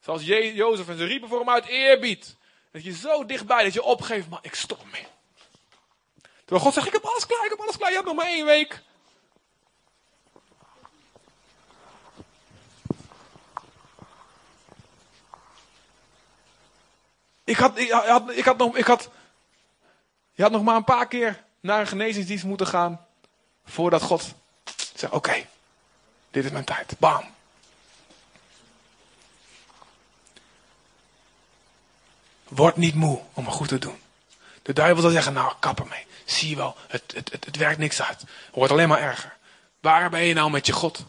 [0.00, 2.36] Zoals Jozef en ze riepen voor hem uit eerbied.
[2.72, 5.06] Dat je zo dichtbij dat je opgeeft, maar ik stop mee.
[6.44, 8.26] Terwijl God zegt, ik heb alles klaar, ik heb alles klaar, je hebt nog maar
[8.26, 8.82] één week.
[17.52, 19.08] Ik had, ik had, ik had nog, ik had,
[20.32, 23.06] je had nog maar een paar keer naar een genezingsdienst moeten gaan.
[23.64, 24.34] Voordat God
[24.94, 25.46] zegt, oké,
[26.30, 26.94] dit is mijn tijd.
[26.98, 27.24] Bam.
[32.48, 34.00] Word niet moe om het goed te doen.
[34.62, 36.06] De duivel zal zeggen, nou kap ermee.
[36.24, 38.20] Zie je wel, het, het, het, het werkt niks uit.
[38.20, 39.36] Het wordt alleen maar erger.
[39.80, 41.04] Waar ben je nou met je God?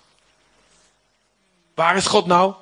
[1.74, 2.56] Waar is God nou?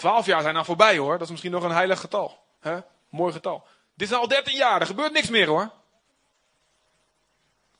[0.00, 1.12] Twaalf jaar zijn nou voorbij hoor.
[1.12, 2.44] Dat is misschien nog een heilig getal.
[2.60, 2.78] Hè?
[3.08, 3.66] Mooi getal.
[3.94, 4.80] Dit is al dertien jaar.
[4.80, 5.70] Er gebeurt niks meer hoor.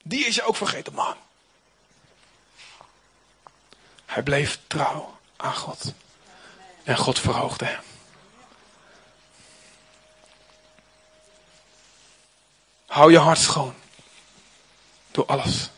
[0.03, 1.17] Die is je ook vergeten, man.
[4.07, 5.95] Hij bleef trouw aan God.
[6.83, 7.83] En God verhoogde hem.
[12.87, 13.75] Hou je hart schoon.
[15.11, 15.71] Door alles.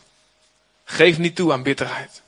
[0.84, 2.22] Geef niet toe aan bitterheid.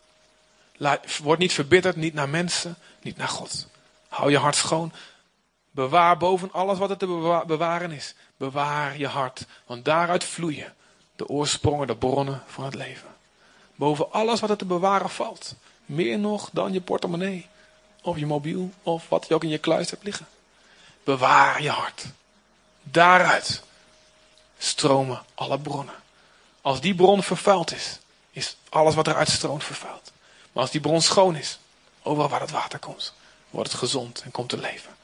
[1.23, 3.73] word niet verbitterd, niet naar mensen, niet naar God.
[4.15, 4.93] Hou je hart schoon.
[5.71, 8.15] Bewaar boven alles wat er te bewaren is.
[8.37, 10.75] Bewaar je hart, want daaruit vloeien
[11.17, 13.09] de oorsprongen, de bronnen van het leven.
[13.75, 15.55] Boven alles wat er te bewaren valt.
[15.85, 17.47] Meer nog dan je portemonnee,
[18.03, 20.27] of je mobiel, of wat je ook in je kluis hebt liggen.
[21.05, 22.05] Bewaar je hart.
[22.83, 23.63] Daaruit
[24.59, 25.95] stromen alle bronnen.
[26.61, 27.99] Als die bron vervuild is,
[28.31, 30.13] is alles wat eruit stroomt vervuild.
[30.53, 31.59] Maar als die bron schoon is,
[32.03, 33.13] overal waar het water komt,
[33.55, 34.97] wordt gezond en komt te leven.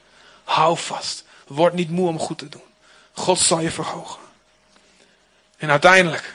[0.43, 1.25] Hou vast.
[1.47, 2.63] Word niet moe om goed te doen.
[3.13, 4.21] God zal je verhogen.
[5.57, 6.33] En uiteindelijk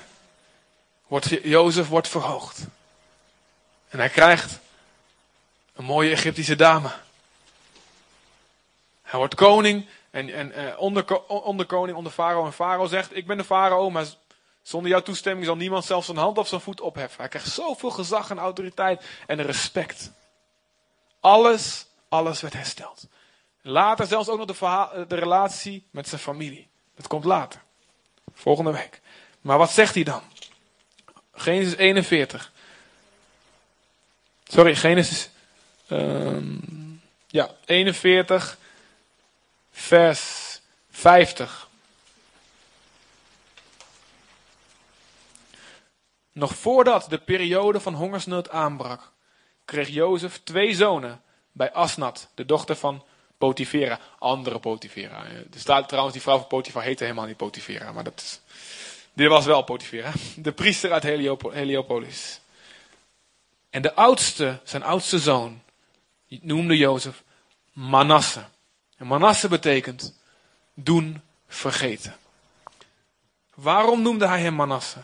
[1.07, 2.67] wordt Jozef wordt verhoogd.
[3.89, 4.59] En hij krijgt
[5.75, 6.91] een mooie Egyptische dame.
[9.03, 12.45] Hij wordt koning en, en eh, onder, onderkoning onder farao.
[12.45, 14.07] En farao zegt, ik ben de farao, maar
[14.63, 17.21] zonder jouw toestemming zal niemand zelfs zijn hand of zijn voet opheffen.
[17.21, 20.11] Hij krijgt zoveel gezag en autoriteit en respect.
[21.21, 23.07] Alles, alles werd hersteld.
[23.63, 26.69] Later zelfs ook nog de, de relatie met zijn familie.
[26.95, 27.63] Dat komt later.
[28.35, 29.01] Volgende week.
[29.41, 30.23] Maar wat zegt hij dan?
[31.33, 32.53] Genesis 41.
[34.45, 35.31] Sorry, Genesis.
[35.91, 38.59] Um, ja, 41
[39.71, 41.69] vers 50.
[46.33, 49.13] Nog voordat de periode van hongersnood aanbrak,
[49.65, 51.23] kreeg Jozef twee zonen
[51.57, 53.05] bij Asnat, de dochter van
[53.39, 54.01] Potifera.
[54.19, 55.25] Andere Potifera.
[55.25, 58.41] Er staat trouwens, die vrouw van Potifar heette helemaal niet Potifera, maar dat
[59.13, 60.13] dit was wel Potifera.
[60.37, 61.03] De priester uit
[61.53, 62.41] Heliopolis.
[63.71, 65.63] En de oudste, zijn oudste zoon,
[66.29, 67.23] noemde Jozef
[67.73, 68.45] Manasse.
[68.97, 70.19] En Manasse betekent
[70.75, 72.17] doen vergeten.
[73.55, 74.99] Waarom noemde hij hem Manasse?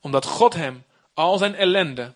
[0.00, 0.84] Omdat God hem
[1.14, 2.14] al zijn ellende, en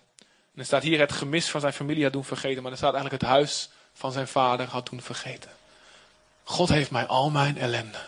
[0.59, 3.23] er staat hier het gemis van zijn familie had doen vergeten, maar er staat eigenlijk
[3.23, 5.51] het huis van zijn vader had doen vergeten.
[6.45, 7.99] God heeft mij al mijn ellende.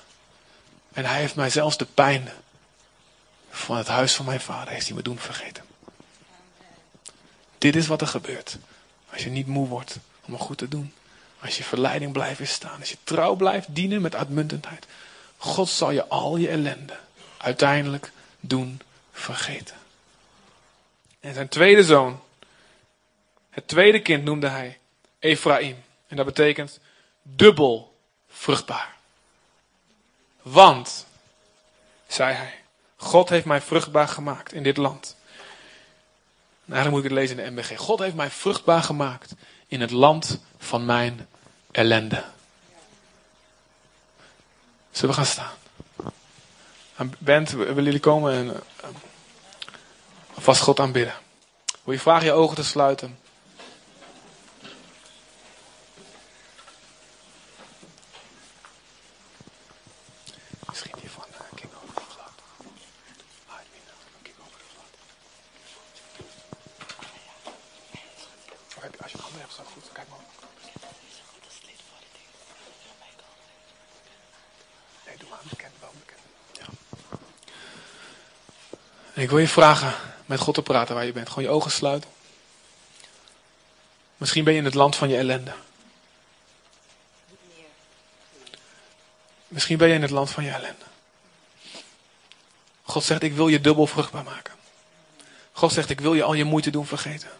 [0.93, 2.29] En hij heeft mij zelfs de pijn
[3.51, 5.65] van het huis van mijn vader heeft hij me doen vergeten.
[7.59, 8.59] Dit is wat er gebeurt.
[9.13, 10.93] Als je niet moe wordt om het goed te doen.
[11.41, 12.81] Als je verleiding blijft staan.
[12.81, 14.87] Als je trouw blijft dienen met uitmuntendheid.
[15.37, 16.99] God zal je al je ellende
[17.37, 18.81] uiteindelijk doen
[19.13, 19.77] vergeten.
[21.21, 22.21] En zijn tweede zoon,
[23.51, 24.79] het tweede kind noemde hij
[25.19, 25.83] Ephraim.
[26.07, 26.81] En dat betekent
[27.23, 27.97] dubbel
[28.29, 28.97] vruchtbaar.
[30.43, 31.07] Want,
[32.07, 32.55] zei hij,
[32.97, 35.17] God heeft mij vruchtbaar gemaakt in dit land.
[36.65, 37.79] Nou, dan moet ik het lezen in de MBG.
[37.79, 39.35] God heeft mij vruchtbaar gemaakt
[39.67, 41.29] in het land van mijn
[41.71, 42.25] ellende.
[44.91, 45.53] Zullen we gaan staan?
[47.19, 48.89] Bent, willen jullie komen en uh,
[50.39, 51.15] vast God aanbidden?
[51.85, 53.19] Wil je vragen je ogen te sluiten?
[60.69, 62.33] Misschien die van uh, King over de Vlad.
[63.47, 64.93] Ah, ik weet niet, King over de Vlad.
[68.77, 69.93] Of heb je, als je een handen hebt, staat goed.
[69.93, 70.19] Kijk maar.
[75.07, 76.21] Nee, doe maar bekend, wel bekend.
[76.59, 76.67] Ja.
[79.21, 79.95] En ik wil je vragen
[80.27, 81.29] met God te praten waar je bent.
[81.29, 82.11] Gewoon je ogen sluiten.
[84.17, 85.53] Misschien ben je in het land van je ellende.
[89.49, 90.85] Misschien ben je in het land van je ellende.
[92.83, 94.55] God zegt, ik wil je dubbel vruchtbaar maken.
[95.53, 97.31] God zegt, ik wil je al je moeite doen vergeten.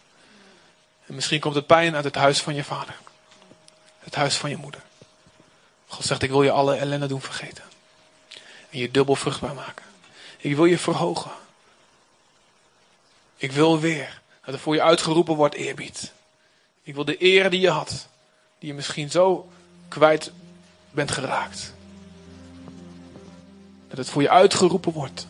[1.07, 2.95] En misschien komt het pijn uit het huis van je vader.
[3.99, 4.83] Het huis van je moeder.
[5.87, 7.65] God zegt, ik wil je alle ellende doen vergeten.
[8.71, 9.85] En je dubbel vruchtbaar maken.
[10.39, 11.31] Ik wil je verhogen.
[13.41, 16.13] Ik wil weer dat er voor je uitgeroepen wordt eerbied.
[16.83, 18.09] Ik wil de eer die je had,
[18.59, 19.49] die je misschien zo
[19.89, 20.33] kwijt
[20.91, 21.75] bent geraakt.
[23.89, 25.27] Dat het voor je uitgeroepen wordt.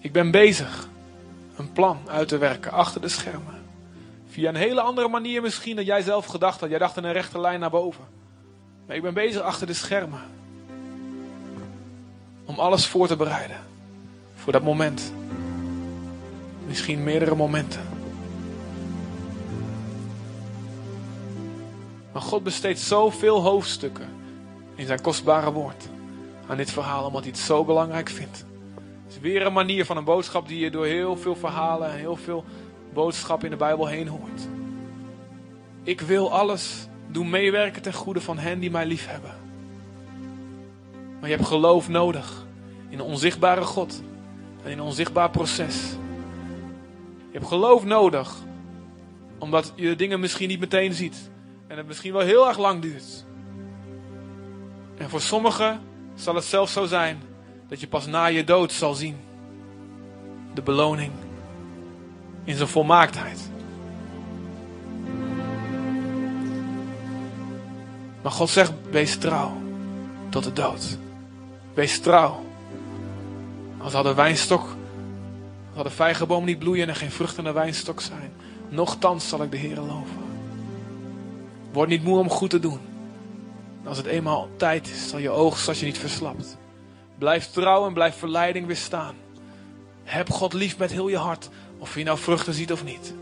[0.00, 0.88] Ik ben bezig
[1.56, 3.64] een plan uit te werken achter de schermen.
[4.30, 6.70] Via een hele andere manier misschien dan jij zelf gedacht had.
[6.70, 8.04] Jij dacht in een rechte lijn naar boven.
[8.86, 10.20] Maar ik ben bezig achter de schermen.
[12.44, 13.60] Om alles voor te bereiden.
[14.34, 15.12] Voor dat moment.
[16.68, 17.82] Misschien meerdere momenten.
[22.12, 24.08] Maar God besteedt zoveel hoofdstukken
[24.74, 25.88] in zijn kostbare woord
[26.46, 28.44] aan dit verhaal, omdat hij het zo belangrijk vindt.
[29.04, 31.98] Het is weer een manier van een boodschap die je door heel veel verhalen en
[31.98, 32.44] heel veel
[32.92, 34.48] boodschappen in de Bijbel heen hoort.
[35.82, 39.34] Ik wil alles doen meewerken ten goede van hen die mij lief hebben.
[41.20, 42.46] Maar je hebt geloof nodig
[42.88, 44.02] in een onzichtbare God
[44.64, 45.96] en in een onzichtbaar proces.
[47.30, 48.36] Je hebt geloof nodig,
[49.38, 51.30] omdat je de dingen misschien niet meteen ziet
[51.66, 53.24] en het misschien wel heel erg lang duurt.
[54.96, 55.80] En voor sommigen
[56.14, 57.22] zal het zelfs zo zijn
[57.68, 59.16] dat je pas na je dood zal zien
[60.54, 61.12] de beloning
[62.44, 63.50] in zijn volmaaktheid.
[68.22, 69.56] Maar God zegt: wees trouw
[70.28, 70.98] tot de dood.
[71.74, 72.44] Wees trouw.
[73.78, 74.76] Als had de wijnstok,
[75.78, 78.32] had de vijgenboom niet bloeien en geen vrucht aan wijnstok zijn,
[78.68, 80.16] nochtans zal ik de Heer loven.
[81.72, 82.80] Word niet moe om goed te doen.
[83.84, 86.56] Als het eenmaal tijd is, zal je oogst als je niet verslapt.
[87.18, 89.14] Blijf trouw en blijf verleiding weerstaan.
[90.04, 91.48] Heb God lief met heel je hart,
[91.78, 93.14] of je nou vruchten ziet of niet.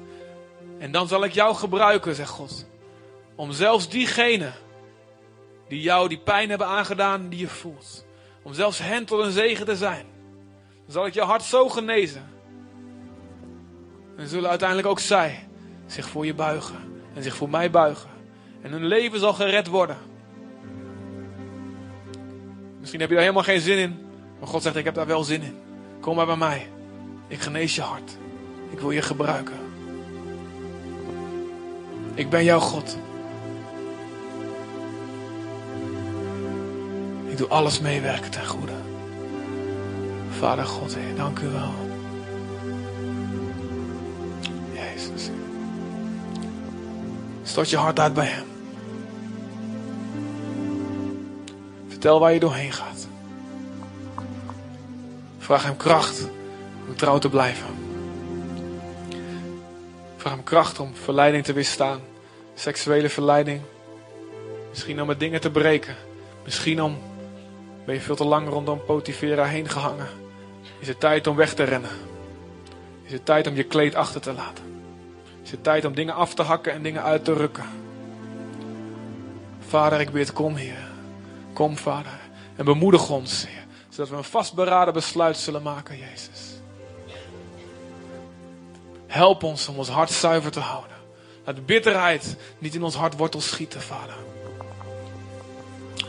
[0.79, 2.67] En dan zal ik jou gebruiken, zegt God.
[3.35, 4.55] Om zelfs diegenen
[5.69, 8.05] die jou die pijn hebben aangedaan, die je voelt.
[8.43, 10.07] Om zelfs hen tot een zegen te zijn.
[10.85, 12.35] Dan zal ik je hart zo genezen.
[14.17, 15.49] En zullen uiteindelijk ook zij
[15.87, 16.77] zich voor je buigen.
[17.15, 18.11] En zich voor mij buigen.
[18.63, 19.97] En hun leven zal gered worden.
[22.81, 23.99] Misschien heb je daar helemaal geen zin in.
[24.39, 25.57] Maar God zegt, ik heb daar wel zin in.
[26.01, 26.69] Kom maar bij mij.
[27.29, 28.17] Ik genees je hart.
[28.71, 29.57] Ik wil je gebruiken.
[32.15, 32.99] Ik ben jouw God.
[37.27, 38.73] Ik doe alles meewerken ten goede.
[40.31, 41.86] Vader God, dank u wel.
[47.57, 48.47] Stort je hart uit bij Hem.
[51.89, 53.09] Vertel waar je doorheen gaat.
[55.39, 56.29] Vraag Hem kracht
[56.89, 57.67] om trouw te blijven.
[60.17, 62.01] Vraag Hem kracht om verleiding te weerstaan.
[62.55, 63.61] Seksuele verleiding.
[64.69, 65.97] Misschien om met dingen te breken.
[66.45, 66.99] Misschien om
[67.85, 70.09] ben je veel te lang rondom Potifera heen gehangen.
[70.79, 71.91] Is het tijd om weg te rennen?
[73.03, 74.76] Is het tijd om je kleed achter te laten?
[75.47, 77.65] Is het tijd om dingen af te hakken en dingen uit te rukken?
[79.69, 80.89] Vader, ik bid, kom hier.
[81.53, 82.21] Kom, Vader.
[82.57, 83.65] En bemoedig ons, Heer.
[83.89, 86.61] Zodat we een vastberaden besluit zullen maken, Jezus.
[89.07, 90.97] Help ons om ons hart zuiver te houden.
[91.45, 94.17] Laat bitterheid niet in ons hart wortel schieten, Vader.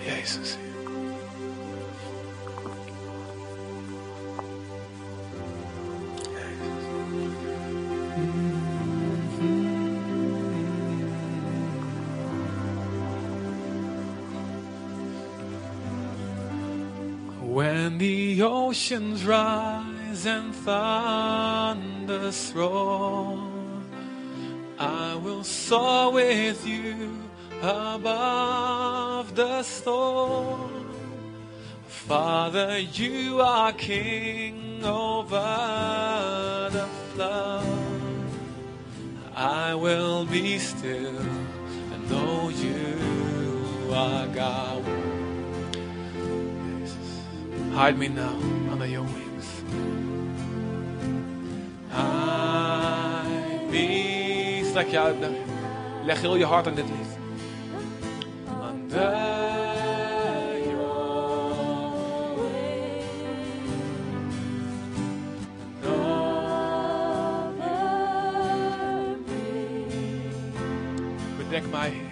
[0.06, 0.67] Jezus, Heer.
[18.48, 23.38] Oceans rise and thunders roar,
[24.80, 27.12] I will soar with you
[27.62, 30.86] above the storm.
[31.88, 37.68] Father, you are king over the flood.
[39.36, 41.20] I will be still
[41.92, 45.07] and know you are God.
[47.78, 48.34] Hide me now
[48.72, 49.62] under your wings.
[51.92, 54.64] Hide me.
[54.70, 56.06] Strek je uit naar hem.
[56.06, 57.18] Leg heel je hart aan dit lied.
[58.70, 59.36] Under
[71.38, 72.07] Bedek mij,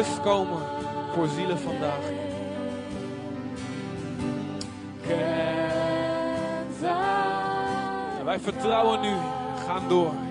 [0.00, 0.62] rust komen
[1.14, 2.04] voor zielen vandaag.
[8.18, 9.14] En wij vertrouwen nu.
[9.66, 10.29] Gaan door.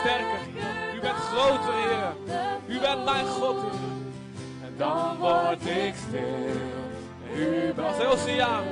[0.00, 0.38] Sterker.
[0.94, 2.12] U bent groter, Heer.
[2.66, 3.80] U bent mijn God, Heer.
[4.64, 6.50] En dan word ik stil.
[7.34, 8.64] U bent als de oceaan.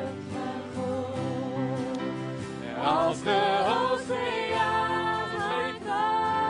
[2.69, 3.41] En als de
[3.91, 5.29] oceaan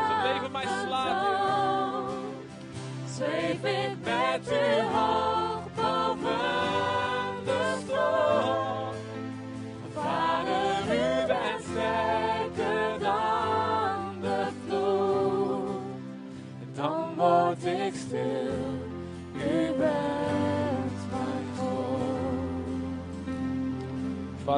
[0.09, 1.39] zijn leven, mij slaat, Heer.
[3.15, 4.88] Zweef ik Met u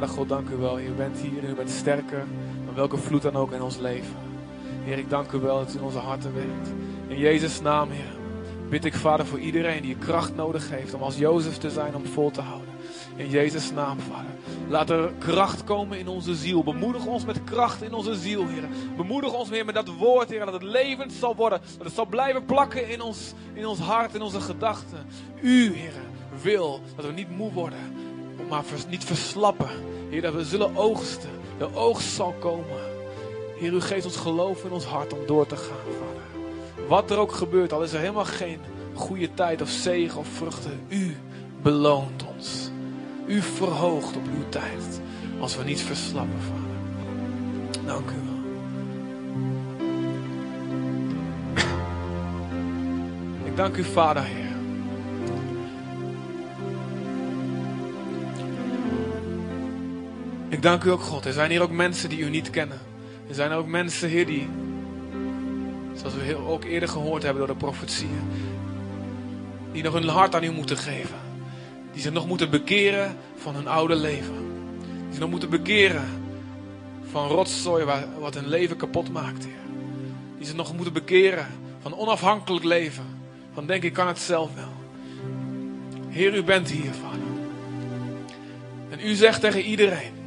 [0.00, 0.80] Vader God, dank u wel.
[0.80, 2.24] U bent hier en u bent sterker
[2.64, 4.16] dan welke vloed dan ook in ons leven.
[4.84, 6.68] Heer, ik dank u wel dat u in onze harten werkt.
[7.06, 8.18] In Jezus' naam, Heer
[8.68, 12.06] bid ik, Vader, voor iedereen die kracht nodig heeft om als Jozef te zijn, om
[12.06, 12.68] vol te houden.
[13.16, 14.30] In Jezus' naam, Vader.
[14.68, 16.62] Laat er kracht komen in onze ziel.
[16.62, 18.68] Bemoedig ons met kracht in onze ziel, Heer.
[18.96, 21.60] Bemoedig ons weer met dat woord, Heer, dat het levend zal worden.
[21.76, 25.06] Dat het zal blijven plakken in ons, in ons hart, in onze gedachten.
[25.40, 25.92] U, Heer,
[26.42, 27.78] wil dat we niet moe worden,
[28.50, 29.68] maar niet verslappen.
[30.10, 31.30] Heer, dat we zullen oogsten.
[31.58, 32.78] De oogst zal komen.
[33.56, 36.88] Heer, u geeft ons geloof in ons hart om door te gaan, Vader.
[36.88, 38.58] Wat er ook gebeurt, al is er helemaal geen
[38.94, 40.80] goede tijd of zegen of vruchten.
[40.88, 41.16] U
[41.62, 42.70] beloont ons.
[43.26, 45.00] U verhoogt op uw tijd.
[45.40, 46.64] Als we niet verslappen, Vader.
[47.86, 48.38] Dank u wel.
[53.44, 54.49] Ik dank u, Vader, Heer.
[60.50, 61.24] Ik dank u ook, God.
[61.24, 62.78] Er zijn hier ook mensen die u niet kennen.
[63.28, 64.48] Er zijn ook mensen, Heer, die
[65.94, 68.30] Zoals we ook eerder gehoord hebben door de profetieën.
[69.72, 71.18] Die nog hun hart aan u moeten geven.
[71.92, 74.34] Die zich nog moeten bekeren van hun oude leven.
[74.82, 76.04] Die zich nog moeten bekeren
[77.10, 77.84] van rotzooi
[78.18, 79.46] wat hun leven kapot maakt.
[80.36, 81.46] Die zich nog moeten bekeren
[81.82, 83.04] van onafhankelijk leven.
[83.52, 84.72] Van denk ik kan het zelf wel.
[86.08, 87.18] Heer, u bent hier, vader.
[88.88, 90.19] En u zegt tegen iedereen.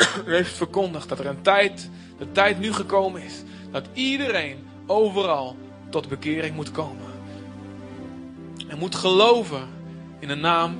[0.26, 3.42] U heeft verkondigd dat er een tijd, de tijd nu gekomen is.
[3.70, 5.56] Dat iedereen overal
[5.90, 7.08] tot bekering moet komen.
[8.68, 9.68] En moet geloven
[10.18, 10.78] in de naam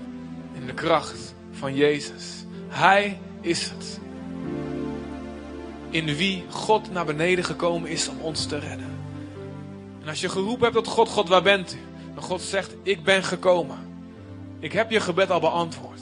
[0.54, 2.44] en de kracht van Jezus.
[2.68, 4.00] Hij is het.
[5.90, 8.98] In wie God naar beneden gekomen is om ons te redden.
[10.02, 11.78] En als je geroepen hebt tot God, God waar bent u?
[12.14, 13.78] En God zegt, ik ben gekomen.
[14.58, 16.00] Ik heb je gebed al beantwoord.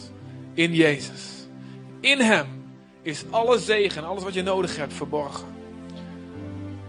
[0.54, 1.46] In Jezus.
[2.00, 2.46] In Hem
[3.02, 5.46] is alle zegen en alles wat je nodig hebt verborgen.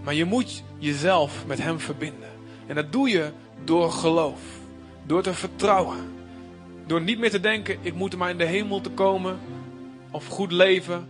[0.03, 2.30] Maar je moet jezelf met Hem verbinden.
[2.68, 3.32] En dat doe je
[3.64, 4.39] door geloof.
[5.05, 6.14] Door te vertrouwen.
[6.88, 9.39] Door niet meer te denken, ik moet maar in de hemel te komen.
[10.12, 11.07] Of goed leven.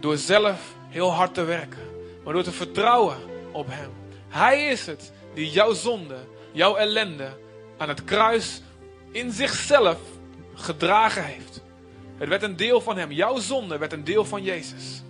[0.00, 1.82] Door zelf heel hard te werken.
[2.24, 3.16] Maar door te vertrouwen
[3.52, 3.90] op Hem.
[4.28, 6.16] Hij is het die jouw zonde,
[6.52, 7.28] jouw ellende
[7.76, 8.62] aan het kruis
[9.10, 9.98] in zichzelf
[10.54, 11.62] gedragen heeft.
[12.18, 13.12] Het werd een deel van hem.
[13.12, 15.02] Jouw zonde werd een deel van Jezus.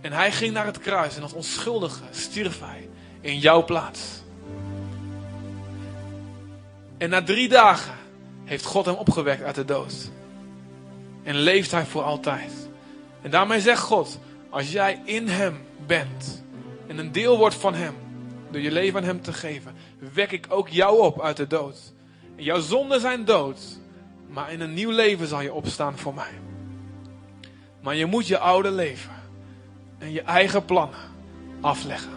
[0.00, 2.88] En hij ging naar het kruis en als onschuldige stierf hij
[3.20, 4.00] in jouw plaats.
[6.98, 7.94] En na drie dagen
[8.44, 10.10] heeft God hem opgewekt uit de dood.
[11.22, 12.52] En leeft hij voor altijd.
[13.22, 14.18] En daarmee zegt God,
[14.50, 16.42] als jij in hem bent
[16.86, 17.94] en een deel wordt van hem,
[18.50, 19.74] door je leven aan hem te geven,
[20.12, 21.78] wek ik ook jou op uit de dood.
[22.36, 23.58] En jouw zonden zijn dood,
[24.30, 26.32] maar in een nieuw leven zal je opstaan voor mij.
[27.80, 29.14] Maar je moet je oude leven
[29.98, 30.98] en je eigen plannen
[31.60, 32.12] afleggen.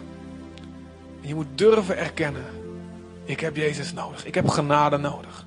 [1.21, 2.45] En je moet durven erkennen,
[3.23, 5.45] ik heb Jezus nodig, ik heb genade nodig.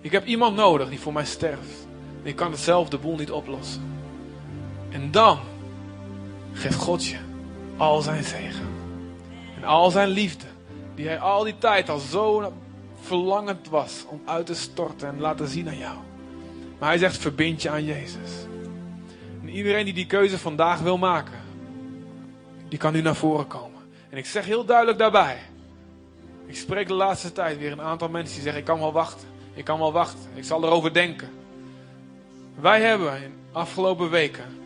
[0.00, 1.86] Ik heb iemand nodig die voor mij sterft.
[2.22, 3.82] Ik kan het zelf de boel niet oplossen.
[4.90, 5.38] En dan
[6.52, 7.16] geeft God je
[7.76, 8.68] al zijn zegen.
[9.56, 10.44] En al zijn liefde.
[10.94, 12.52] Die hij al die tijd al zo
[13.04, 15.96] verlangend was om uit te storten en laten zien aan jou.
[16.78, 18.30] Maar hij zegt verbind je aan Jezus.
[19.42, 21.38] En iedereen die die keuze vandaag wil maken.
[22.68, 23.80] Die kan nu naar voren komen.
[24.10, 25.38] En ik zeg heel duidelijk daarbij.
[26.46, 29.28] Ik spreek de laatste tijd weer een aantal mensen die zeggen ik kan wel wachten.
[29.54, 30.30] Ik kan wel wachten.
[30.34, 31.28] Ik zal erover denken.
[32.60, 34.63] Wij hebben in afgelopen weken